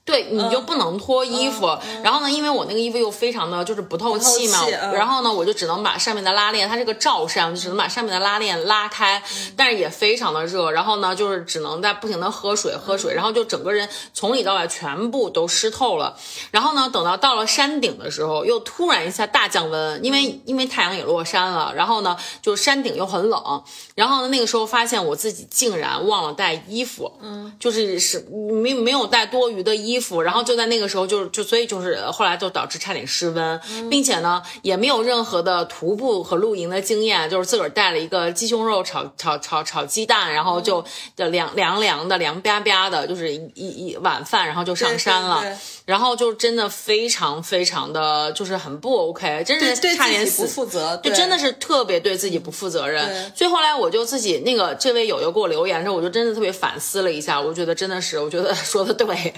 [0.06, 1.78] 对，你就不能脱衣服。
[2.02, 9.22] 然后呢，因为我那个衣服又非常的就是不透气嘛，然后呢，我就只能把上面的拉链，它这个罩衫，就只能把上面的拉链拉开，
[9.58, 10.72] 但是也非常的热。
[10.72, 16.16] 然后呢，就是只能在不停的喝水喝水，然后就整个人从里到外全部都湿透了。
[16.52, 21.74] 然后呢，等到到了山顶的时候，又突然一下大降温，因为因为太阳也落山了。
[21.76, 23.64] 然后呢，就山顶又很冷。
[23.96, 25.00] 然后呢，那个时候发现。
[25.09, 40.84] 我自己竟然忘了带衣服，嗯，就是是没没有带多余的衣服，然后就在那个时候就就所以就是后来就导致差点失温，并且呢也没有任何的徒步和露营的经验，就是自个儿带了一个鸡胸肉炒炒炒炒鸡蛋，然后就
[41.16, 45.44] 就凉凉凉的凉吧吧的，就是一一晚饭，然后就上山了，
[45.90, 53.04] 然后就真的非常非常的就是很不 OK，真是差点死，不负责，就真的是特别对自己不负责任。
[53.36, 55.10] 所以后来我就自己那个这位。
[55.10, 59.34] 友友给我留言之后，我就真的特别反思了一下，我觉得真的是，我觉得说的对。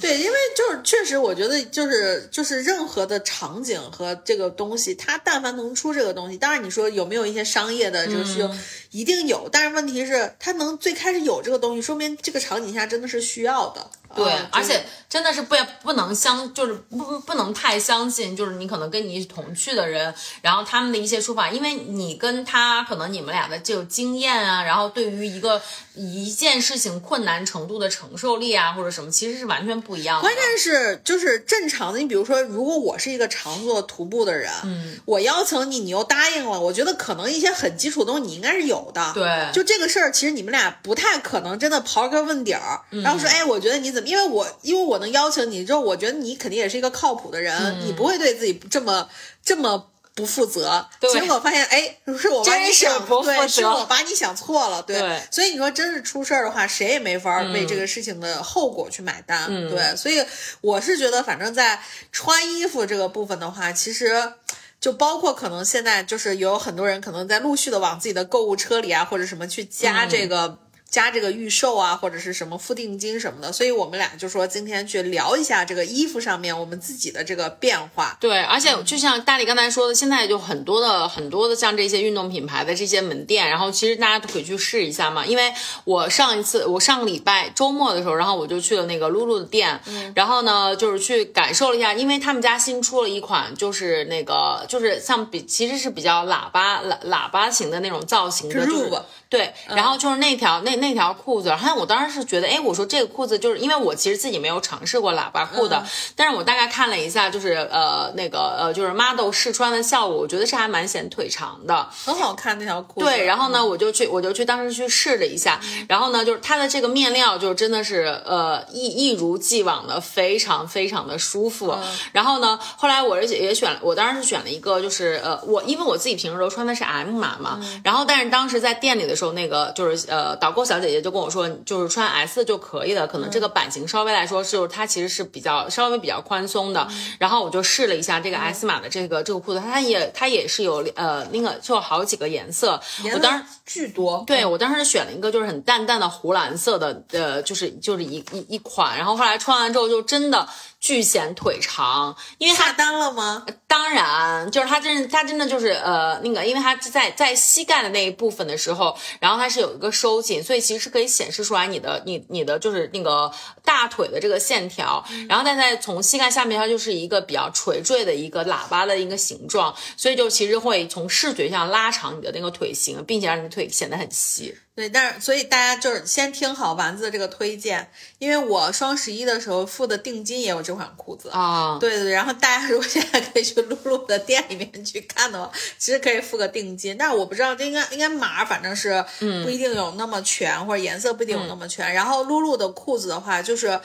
[0.00, 8.50] 对，因为就是确实，我觉得就是就是任何的场景和这个东西，它但凡能出这个东西，当然你说有没有一些商业的这个需求，
[8.90, 9.48] 一定有。
[9.50, 13.88] 但是问题是，它能最开始有这个东西，说明这个场景下真的是需要的。
[14.14, 25.60] 对，而且真的是不不能相，就是不不能太相信，就是你可能跟你一起同去的人，然后他们的一些说法，因为你跟他可能你们俩的这个经验啊，然后对于一个
[25.94, 30.22] 一件事情困难程度的承受力啊，或者什么，其实是完全不一样的。
[30.22, 39.12] 关键是就是正常的，你比如说，如果我是一个常做徒步的人，嗯，我邀请你，你又答应了，我觉得可能一些很基础的东西你应该是有的。
[39.14, 44.08] 对，就这个事儿，其实你们俩不太可能真的刨根问底儿，然后说，哎，我觉得你怎么？
[44.08, 49.08] 因为我因为我能邀请你之后，我觉得你肯定也是一个靠谱的人，你不会对自己这么
[49.44, 50.86] 这么不负责。
[51.12, 54.82] 结果发现，哎，是我把你想对，是我把你想错了。
[54.82, 59.46] 对，所以你说真是出事儿的话，谁也没法为这个事情的后果去买单。
[59.68, 60.24] 对，所以
[60.60, 64.34] 我是觉得，反正在穿衣服这个部分的话，其实
[64.80, 70.58] 就包括可能现在就是有很多人可能在陆续的往自己的购物车里啊，或者什么去加这个。
[70.94, 78.16] 加这个预售啊，或者是什么付定金什么的，所以我们俩就说今天去聊一下这个衣服上面我们自己的这个变化。
[78.20, 85.26] 对，而且就像大力刚才说的，现在就很多的很多的像这些运动品牌的这些门店，然后其实大家都可以去试一下嘛。
[85.26, 89.80] 因为我上一次我上个礼拜周末的时候，然后我就去了那个露露的店，
[90.14, 98.90] 然后呢就是去感受了一下，因为他们家新出了一款，就是那个就是像比其实是比较喇叭喇喇叭型的那种造型的，就是
[99.28, 113.06] 对，然后就是那条那那条裤子，然后我当时是觉得，哎，我说这个裤子就是因为我其实自己没有尝试过喇叭裤的，但是我大概看了一下，就是呃那个呃就是 model 试穿的效果，我觉得是还蛮显腿长的，很好看那条裤子。
[113.06, 121.76] 对，然后呢，我就去我就去当时去试了一下，然后呢，就是它的这个面料就真的是呃一一如既往的非常非常的舒服。
[122.12, 129.34] 然后呢，后来我也选，我当时是选了一个，就是呃我因为我自己平时都穿的是 M 码嘛，然后但是当时在店里的时候。
[129.34, 130.73] 那个就是呃，导购小。
[130.74, 136.86] 小姐姐就跟我说，就是穿 S 就可以了，可能这个版型稍微来说是它其实是比较稍微比较宽松的。
[137.18, 142.80] 然后我就试了一下这个 S 码的这个这个裤子，它也它也是有呃那个就好几个颜色，
[143.14, 144.24] 我当时巨多。
[144.26, 150.48] 对我当时选了一个就是很淡淡的湖蓝色的，呃，就是就是一一一款，然后后来穿完之后就真的。
[150.84, 153.46] 巨显腿长，因为下单了吗？
[153.66, 163.32] 当然，就是它真，它真的就是呃那个，因为它在在膝盖的那一部分的时候，然后它是有一个收紧，所以其实是可以显示出来你的你你的就是那个
[163.64, 174.54] 大腿的这个线条，然后但在从膝盖下面它就是一个比较垂坠的一个喇叭的一个形状，所以就其实会从视觉上拉长你的那个腿型，并且让你的腿显得很细。
[174.74, 181.78] 对，但是所以大家就是先听好丸子的这个推荐，因为我双十一的时候付的定金也有这款裤子啊。
[181.78, 191.94] 对对，然后大家如果现在可以去露露的店里面去看的话，其实可以付个定金，但是我不知道应该应该码反正是不一定有那么全，或者颜色不一定有那么全。
[191.94, 193.80] 然后露露的裤子的话就是。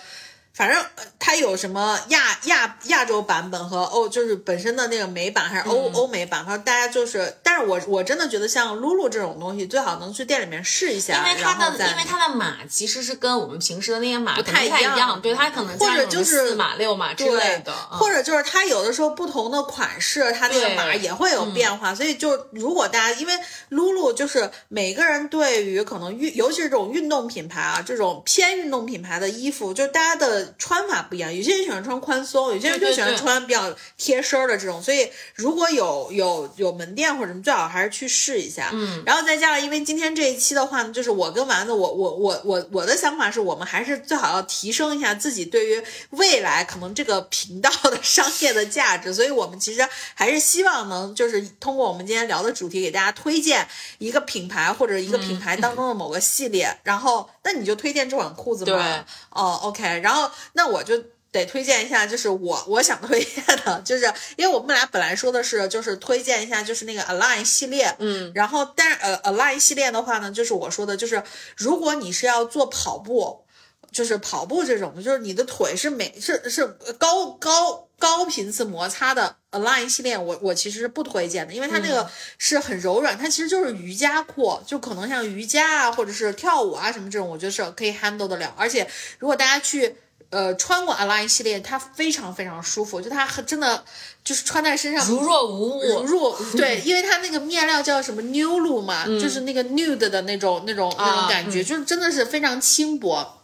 [0.60, 0.86] 反正
[1.18, 23.34] 它有什么亚亚亚洲版本和欧，就是本身的那个美版还是欧欧美版，反正大家就是，但是我我真的觉得像露露这种东西，最好能去店里面试一下，因为它的因为它的码其实是跟我们平时的那些码不太一样，对它可能或者就是四码六码之类的，或者就是它有的时候不同的款式，它那个码也会有变化，所以就如果大家因为
[23.70, 30.49] 露露就是每个人对于可能运，尤其是这种运动品牌啊，这种偏运动品牌的衣服，就是大家的。
[30.58, 34.82] 穿法不一样，有些人喜欢穿宽松，有些人就喜欢穿比较贴身的这种。
[34.82, 38.70] 所以如果有有有门店或者什么，最好还是去试一下。
[38.74, 49.14] 嗯，然后再加上，因为今天这一期的话呢，就是我跟丸子，我我我我我的想法是我们还是最好要提升一下自己对于未来可能这个频道的商业的价值。
[49.14, 56.78] 所以我们其实还是希望能就是通过我们今天聊的主题，给大家推荐一个品牌或者一个品牌当中的某个系列。
[56.84, 58.72] 然后那你就推荐这款裤子吧？
[58.78, 60.30] 对，哦，OK，然后。
[60.54, 60.96] 那我就
[61.32, 71.24] 得推荐一下，就是我我想推荐的，就是因为我们俩本来说的是，就是推荐一下，就是那个 Align 系列，嗯，然后但是呃 Align 系列的话呢，就是我说的，就是
[71.56, 73.46] 如果你是要做跑步，
[73.92, 88.90] 就是跑步这种的，就是你的腿是每是是高高高频次摩擦的 Align 系列，我我其实是不推荐的，因为它那个是很柔软，它其实就是瑜伽裤，就可能像瑜伽啊或者是跳舞啊什么这种，我觉得是可以 handle 得了，而且
[89.20, 89.96] 如果大家去。
[90.32, 93.84] 呃，穿过 Align 系列，它非常非常舒服，就它真的
[94.24, 103.39] 就是穿在身上如若无物，如若 对，因为它那个面料叫什么 New 嘛，就是那个 nude 的那种那种那种感觉，就是真的是非常轻薄。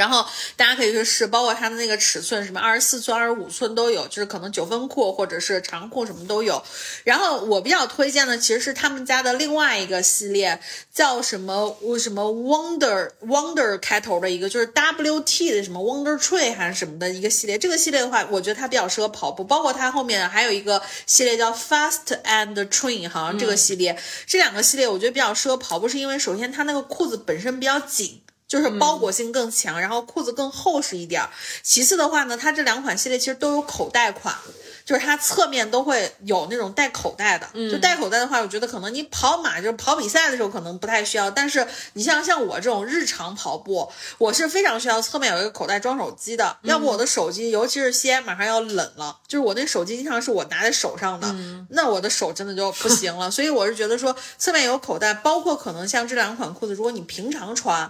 [0.00, 0.26] 然后
[0.56, 6.62] 大家可以去试，包括它的那个尺寸，什么二十四寸、二十五寸都有，就是可能九分裤或者是长裤什么都有。
[7.04, 10.58] 然后我比较推荐的其实是他们家的另外一个系列，
[10.90, 17.58] 叫什么什么 Wonder Wonder 开头的一个，就是 W T 的什么 Wonder Tree 还是什么的一个系列。
[17.58, 19.44] 这个系列的话，我觉得它比较适合跑步。
[19.44, 28.22] 包括它后面还有一个系列叫 Fast and Train，好像这个系列，这两个系列我觉得比较适合跑步，是因为首先它那个裤子本身比较紧。
[28.50, 31.22] 就是包裹性更强，然后裤子更厚实一点。
[31.62, 34.34] 其次的话呢，它这两款系列其实都有口袋款。
[34.82, 43.88] 就是它侧面都会有那种带口袋的，就带口袋的话，我觉得可能你跑马就是跑比赛的时候可能不太需要，但是你像像我这种日常跑步，
[44.18, 51.28] 我是非常需要侧面有一个口袋装手机的，要不我的手机，尤其是西安马上要冷了，就是我那手机经常是我拿在手上的，
[51.68, 57.88] 那我的手真的就不行了， 所以我是觉得说侧面有口袋，包括可能像这两款裤子，如果你平常穿，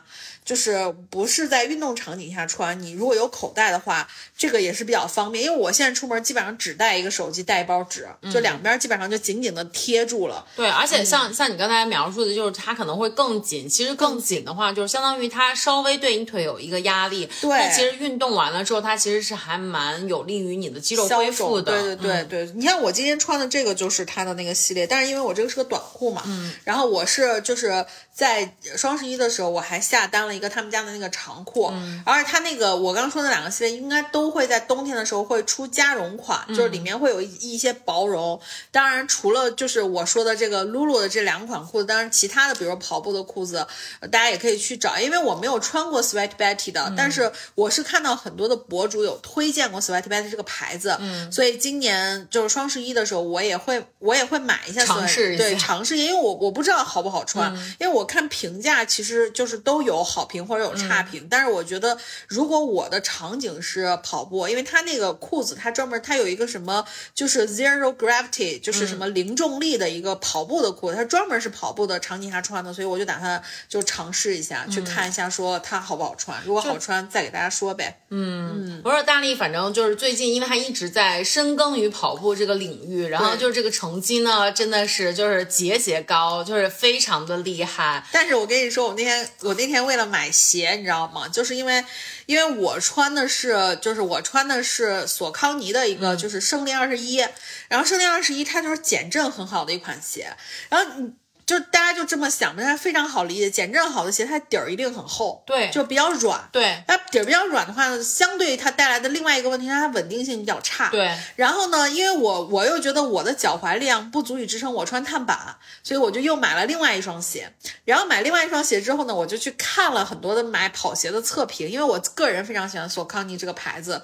[0.50, 7.00] 就是不是在运动场景下穿，你如果有口袋的话，这个也是比较方便，因为我现在出门基本上只带。
[7.00, 10.44] 一个手机，带一包纸，就两边基本上就紧紧的贴住了。
[10.54, 13.66] 对，而且像像你刚才描述的，就是它可能会更紧。
[13.66, 17.26] 其实更紧的话，就是相当于它稍微对你腿有一个压力。
[17.40, 21.72] 对，但其实运动完了之后，它其实是还蛮有利于你的肌肉恢复的。
[21.72, 27.86] 对对对对，你看我今天穿的这个就是它的那个系列，但是因为我这个是个短裤嘛，嗯，然后我是就是
[28.20, 36.80] 在双十一的时候，我还下单了一个他们家的那个长裤，嗯，而且它那个我刚说那两个系列应该都会在冬天的时候会出加绒款，就是里。
[36.80, 38.40] 面会有一些薄绒，
[38.70, 43.66] 当然除了就是我说的这个露露的这两款裤子，当然其他的比如跑步的裤子，
[44.10, 61.26] 大家也可以去找，因为我没有穿过 Sweat Betty 的，但是我是看到很多的博主有推荐过 Sweat Betty 这个牌子，嗯，所以今年就是双十一的时候，我也会我也会买一下，尝试对尝试，因为我我不知道好不好穿，因为我看评价其实就是都有好好评或者有差评。
[61.30, 61.96] 但是我觉得，
[62.28, 66.84] 如果我的场景是跑步，因为它那个裤子它专门它有一个什么
[67.14, 76.38] 就是 zero gravity，就是什么零重力的一个跑步的裤子，它专门是跑步的场景下穿的，所以我就打算就尝试一下，去看一下说它好不好穿。
[76.44, 78.02] 如果好穿，再给大家说呗。
[78.10, 87.99] 嗯，我说大力，反正就是最近，因为他一直在深耕于跑步这个领域，然后就是这个成绩呢，真的是就是节节高，就是非常的厉害。
[88.12, 91.28] 但是我跟你说，我那天我那天为了买鞋，你知道吗？
[91.28, 91.84] 就是因为
[92.26, 97.24] 因为我穿的是就是我穿的是索康尼的一个就是胜利二十一，
[97.68, 100.36] 然后胜利二十一它就是减震很好的一款鞋，
[100.68, 101.12] 然后你。
[101.50, 103.50] 就大家就这么想着，它非常好理解。
[103.50, 106.48] 减震好的鞋，它底儿一定很厚，对，就比较软。
[106.52, 110.90] 对，它底儿比较软的话呢，相对它带来的另外一个问题，它稳定性比较差。
[110.90, 111.12] 对。
[111.34, 117.52] 然后呢，因为我我又觉得我的脚踝力量不足以支撑我穿碳板，所以我就又买了另外一双鞋。
[117.84, 124.00] 然后买另外一双鞋之后呢，我就去看了很多的买跑鞋的测评，因为我个人非常喜欢索康尼这个牌子，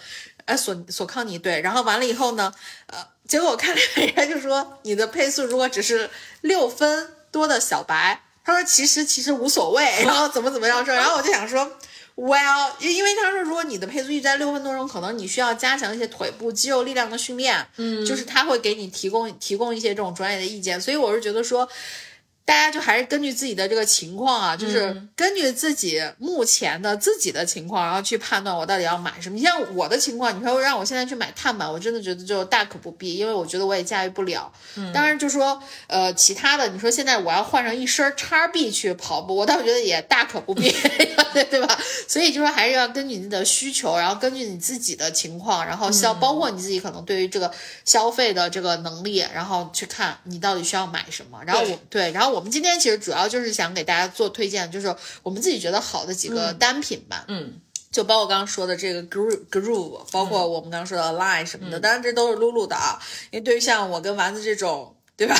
[0.47, 1.61] 哎，索索康尼对。
[1.61, 2.53] 然后完了以后呢，
[2.89, 7.13] 呃，结果我看了人家就说，你的配速如果只是六分。
[7.37, 11.71] 多的小白，他说其实其实无所谓，然后怎么怎么样说，然后我就想说
[12.15, 21.69] ，Well，因为他说如果你的配速一直在六分多钟，可能你需要加强一些腿部肌肉力量的训练，嗯，就是他会给你提供提供一些这种专业的意见，所以我是觉得说。
[22.47, 29.35] 大家就还是根据自己的这个情况啊，就是根据自己目前的自己的情况，然后去判断我到底要买什么。
[29.35, 34.51] 你像我的情况，你说让我现在去买碳板，我真的觉得就大可不必，因为我觉得我也驾驭不了。
[34.95, 40.73] 当然就说呃其他的，你说现在我要换上一身叉 B 去跑步，我倒觉得也大可不必，
[41.51, 41.77] 对吧？
[42.07, 47.51] 所以就说还是要根据你的需求，然后根据你自己的情况，然后消包括你自己可能对于这个
[47.85, 51.43] 消费的这个能力，然后去看你到底需要买什么。
[51.45, 57.25] 然后我对，然后我们今天其实主要就是想给大家做推荐，就是我们自己觉得好的几个单品吧。
[57.29, 57.61] 嗯，
[57.91, 62.99] 就包括刚刚说的这个 Groove Groove，包括我们刚刚说的 Line 什么的，当然这都是露露的啊。
[63.31, 65.37] 因为对于像我跟丸子这种，对吧？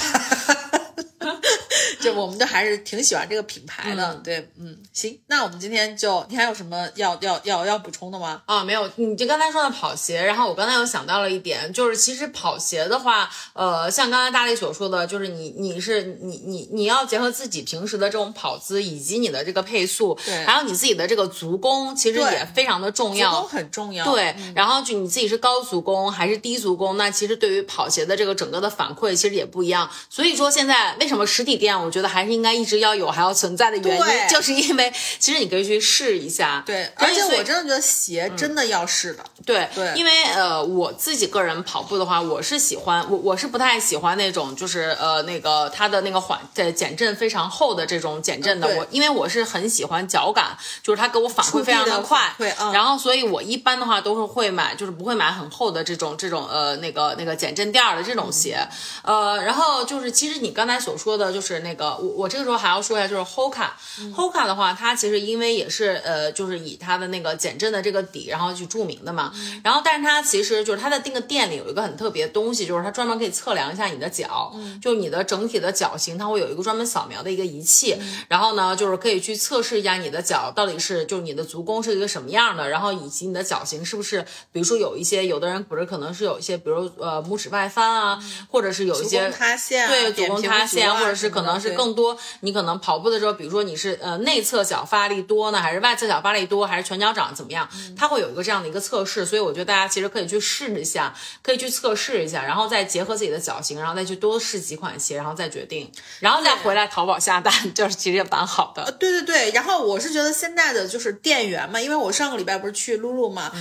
[2.07, 8.43] 就我们都还是挺喜欢这个品牌的，对，嗯，行，那我们今天就你还有什么要要要要补充的吗？
[8.47, 31.77] 啊，没有，你就刚才说的跑鞋，然后我刚才又想到了一点，就是其实跑鞋的话，呃，像刚才大力所说的，就是你你是你你你要结合自己平时的这种跑姿以及你的这个配速，对，还有你自己的这个足弓，其实也非常的重要，足弓很重要，对，然后就你自己是高足弓还是低足弓，那其实对于跑鞋的这个整个的反馈其实也不一样，所以说现在为什么实体店？
[31.77, 36.63] 我觉得还是应该一直要有，还要存在的原因，就是因为 其实你可以去试一下。
[36.67, 39.25] 对，而且我真的觉得鞋真的要试的。
[39.47, 48.69] 对对，因为呃，我自己个人跑步的话，我是喜欢我我是不太喜欢那种就是呃那个它的那个缓在减震非常厚的这种减震的。
[48.77, 52.35] 我因为我是很喜欢脚感，就是它给我反馈非常的快。
[52.37, 52.73] 对啊。
[52.75, 58.59] 然后，所以我一般的话都是会买，就是不会买很厚的这种这种呃那个那个减震垫的这种鞋。
[59.03, 69.33] 呃，然后就是其实你刚才所说的就是那个我我这个时候还要说一下，就是 Hoka，Hoka 的话，它其实因为也是呃就是以它的那个减震的这个底，然后去著名的嘛。
[69.63, 77.97] 然后，但是它其实就是它的那个店里有一个很特别的东西，就是它专门可以测量一下你的脚，就你的整体的脚型，它会有一个专门扫描的一个仪器。
[78.29, 84.23] 然后呢，就是可以去测试一下你的脚到底是，就是你的足弓是一个什么样的，然后以及你的脚型是不是，
[84.53, 88.19] 比如说有一些有的人不是可能是有一些，比如呃拇指外翻啊，
[88.51, 97.69] 或者是有一些塌陷，对，足弓塌陷，或者是可能是更多，你可能跑步的时候，比如说你是呃内侧脚发力多呢，还是外侧脚发力多，还是全脚掌怎么样？
[97.97, 100.07] 它会有一个这样的一个测试，所以我觉得大家其实。
[100.17, 101.13] 可以去试一下，
[101.43, 105.91] 可以去测试一下，然后再结合自己的脚型，然后再去多试几款鞋，然后再决定，
[106.21, 108.91] 然后再回来淘宝下单， 就是其实也蛮好的。
[108.93, 113.53] 对对对，然后我是觉得现在的就是店员嘛，因为我上个礼拜不是去露露嘛。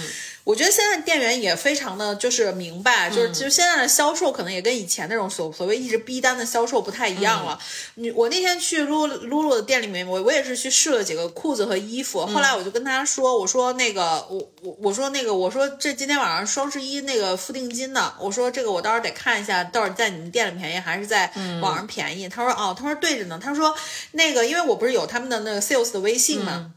[0.45, 7.59] 我觉得现在店员也非常的就是明白，就是其实现在的销售可能也跟以前那种所所谓一直逼单的销售不太一样了。
[7.95, 22.29] 你我那天去露露露的店里面，我我也是去试了几个裤子和衣服，后来我就跟他说，我说那个我我我说那个我说这今天晚上双十一那个付定金呢，我说这个我到时候得看一下，到底在你们店里便宜还是在网上便宜。
[22.29, 23.75] 他说哦，他说对着呢，他说
[24.11, 26.71] 那个因为我不是有他们的那个 sales 的微信嘛，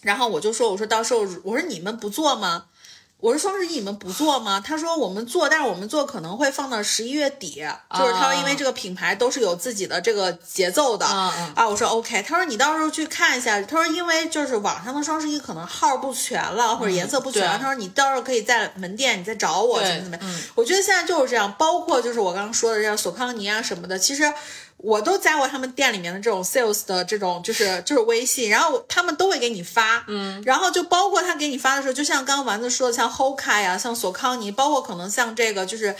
[0.00, 2.64] 然后我就说我说到时候我说你们不做吗？
[3.24, 4.60] 我说双十一你们不做吗？
[4.66, 7.64] 他说我们做，但是我们做可能会放到十一月底，
[7.98, 11.66] 就是他说因为这个品牌都是有自己的这个节奏的啊。
[11.66, 20.40] 我说 OK，他说你到时候去看一下，他说因为就是网上的双十一可能号不全了或者颜色不全，他说你到时候可以在门店你再找我怎么怎么样。
[20.54, 24.30] 我觉得现在就是这样，包括就是我刚刚说的这样索康尼啊什么的，其实。
[24.76, 35.94] 我都加过他们店里面的这种 sales 的这种就是就是微信，然后他们都会给你发，嗯，然后就包括他给你发的时候，就像刚刚丸子说的，像 Hoka 呀，像索康尼，包括可能像这个就是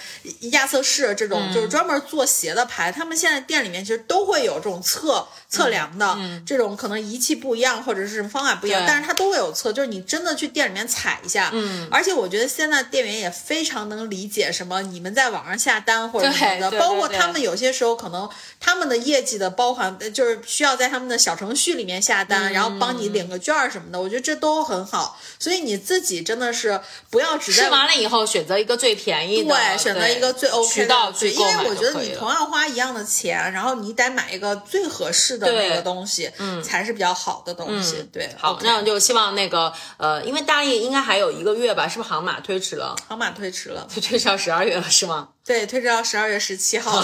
[0.52, 18.28] 亚瑟士这种，就是专门做鞋的牌，他们现在店里面其实都会有这种测测量的这种，可能仪器不一样或者是方法不一样，但是它都会有测，就是你真的去店里面踩一下，嗯，而且我觉得现在店员也非常能理解什么你们在网上下单或者什么的，包括他们有些时候可能
[18.64, 25.20] 他们的业绩的包含就是需要在他们的小程序里面下单，然后帮你领个券什么的，我觉得这都很好。
[25.38, 26.80] 所以你自己真的是
[27.10, 38.08] 不要只吃完了以后选择一个最便宜的，对，选择一个最 OK 的，因为我觉得你同样花一样的钱，然后你得买一个最合适的那个东西，嗯，才是比较好的东西。
[38.10, 42.96] 对，好，那我就希望那个呃，因为大意应该还有一个月吧，是不是航马推迟了？
[43.06, 45.28] 航马推迟了，推推迟到十二月了，是吗？
[45.46, 47.02] 对，推迟到十二月十七号，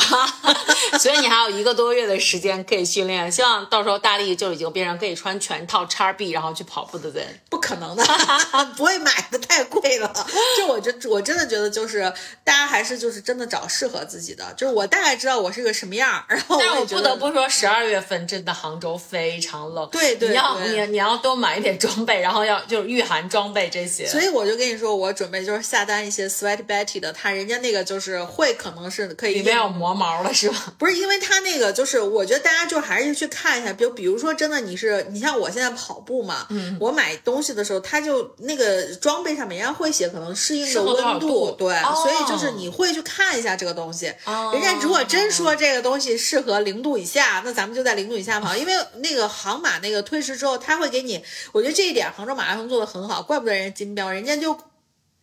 [0.98, 3.30] 所以你还有一个多月的时间可以训练。
[3.30, 7.38] 希望到时候大力就已经变成可以穿全套叉 B 然后去跑步的人。
[7.50, 8.02] 不可能的，
[8.78, 10.10] 不会买的太贵了。
[10.56, 12.10] 就我觉，我真的觉得就是
[12.42, 14.42] 大家还是就是真的找适合自己的。
[14.56, 19.86] 就是我大概知道我是个什么样，然后但我不得不说，十二月份真的杭州非常冷。
[19.90, 24.06] 对对，你要你你要多买一点装备，然后要就是御寒装备这些。
[24.06, 28.26] 所以我就跟你说，我准备就是下单一些 Sweat Betty 的，他人家那个就是。
[28.30, 30.72] 会可能是可以里面有磨毛了是吧？
[30.78, 44.06] 不是，因为它那个就是，我觉得大家就还是去看一下，比如比如说真的你是你像我现在跑步嘛，嗯，我买东西的时候，它就那个装备上面人家会写可能适应的温度，对，所以就是你会去看一下这个东西。
[44.52, 54.56] 人家如果真说这个东西适合零度以下，那咱们就在零度以下跑， 因为那个航马那个推迟之后，他会给你，我觉得这一点杭州马拉松做的很好，怪不得人家金标，人家就。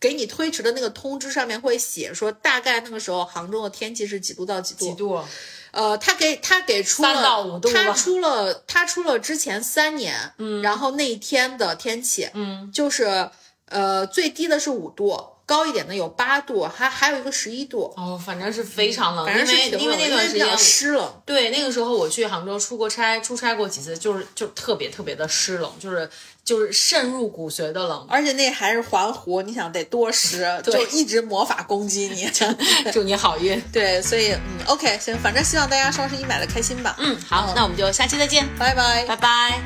[0.00, 4.84] 给你推迟的那个通知上面会写说，大概那个时候杭州的天气是几度到几度？
[4.84, 5.20] 几度？
[5.70, 13.28] 呃，他给他给出了，三到五度他出了他出了之前三年，嗯，然后那一天的天气，嗯，就是
[13.66, 17.92] 呃最低的是五度，高一点的有八度，还还有一个十一度。
[17.96, 21.22] 哦，反正是非常冷，反正是因为那段时间湿冷。
[21.26, 26.08] 对，那个时候我去杭州出过差，出差过几次，就是就特别特别的湿冷，就是。
[26.48, 32.26] 就是渗入骨髓的冷，而且那还是环湖，你想得多湿，就一直魔法攻击你。
[32.90, 33.60] 祝你好运。
[33.70, 36.96] 对，所以嗯，OK，行，反正希望大家双十一买的开心吧。
[37.00, 39.60] 嗯，好，那我们就下期再见，拜拜，拜拜。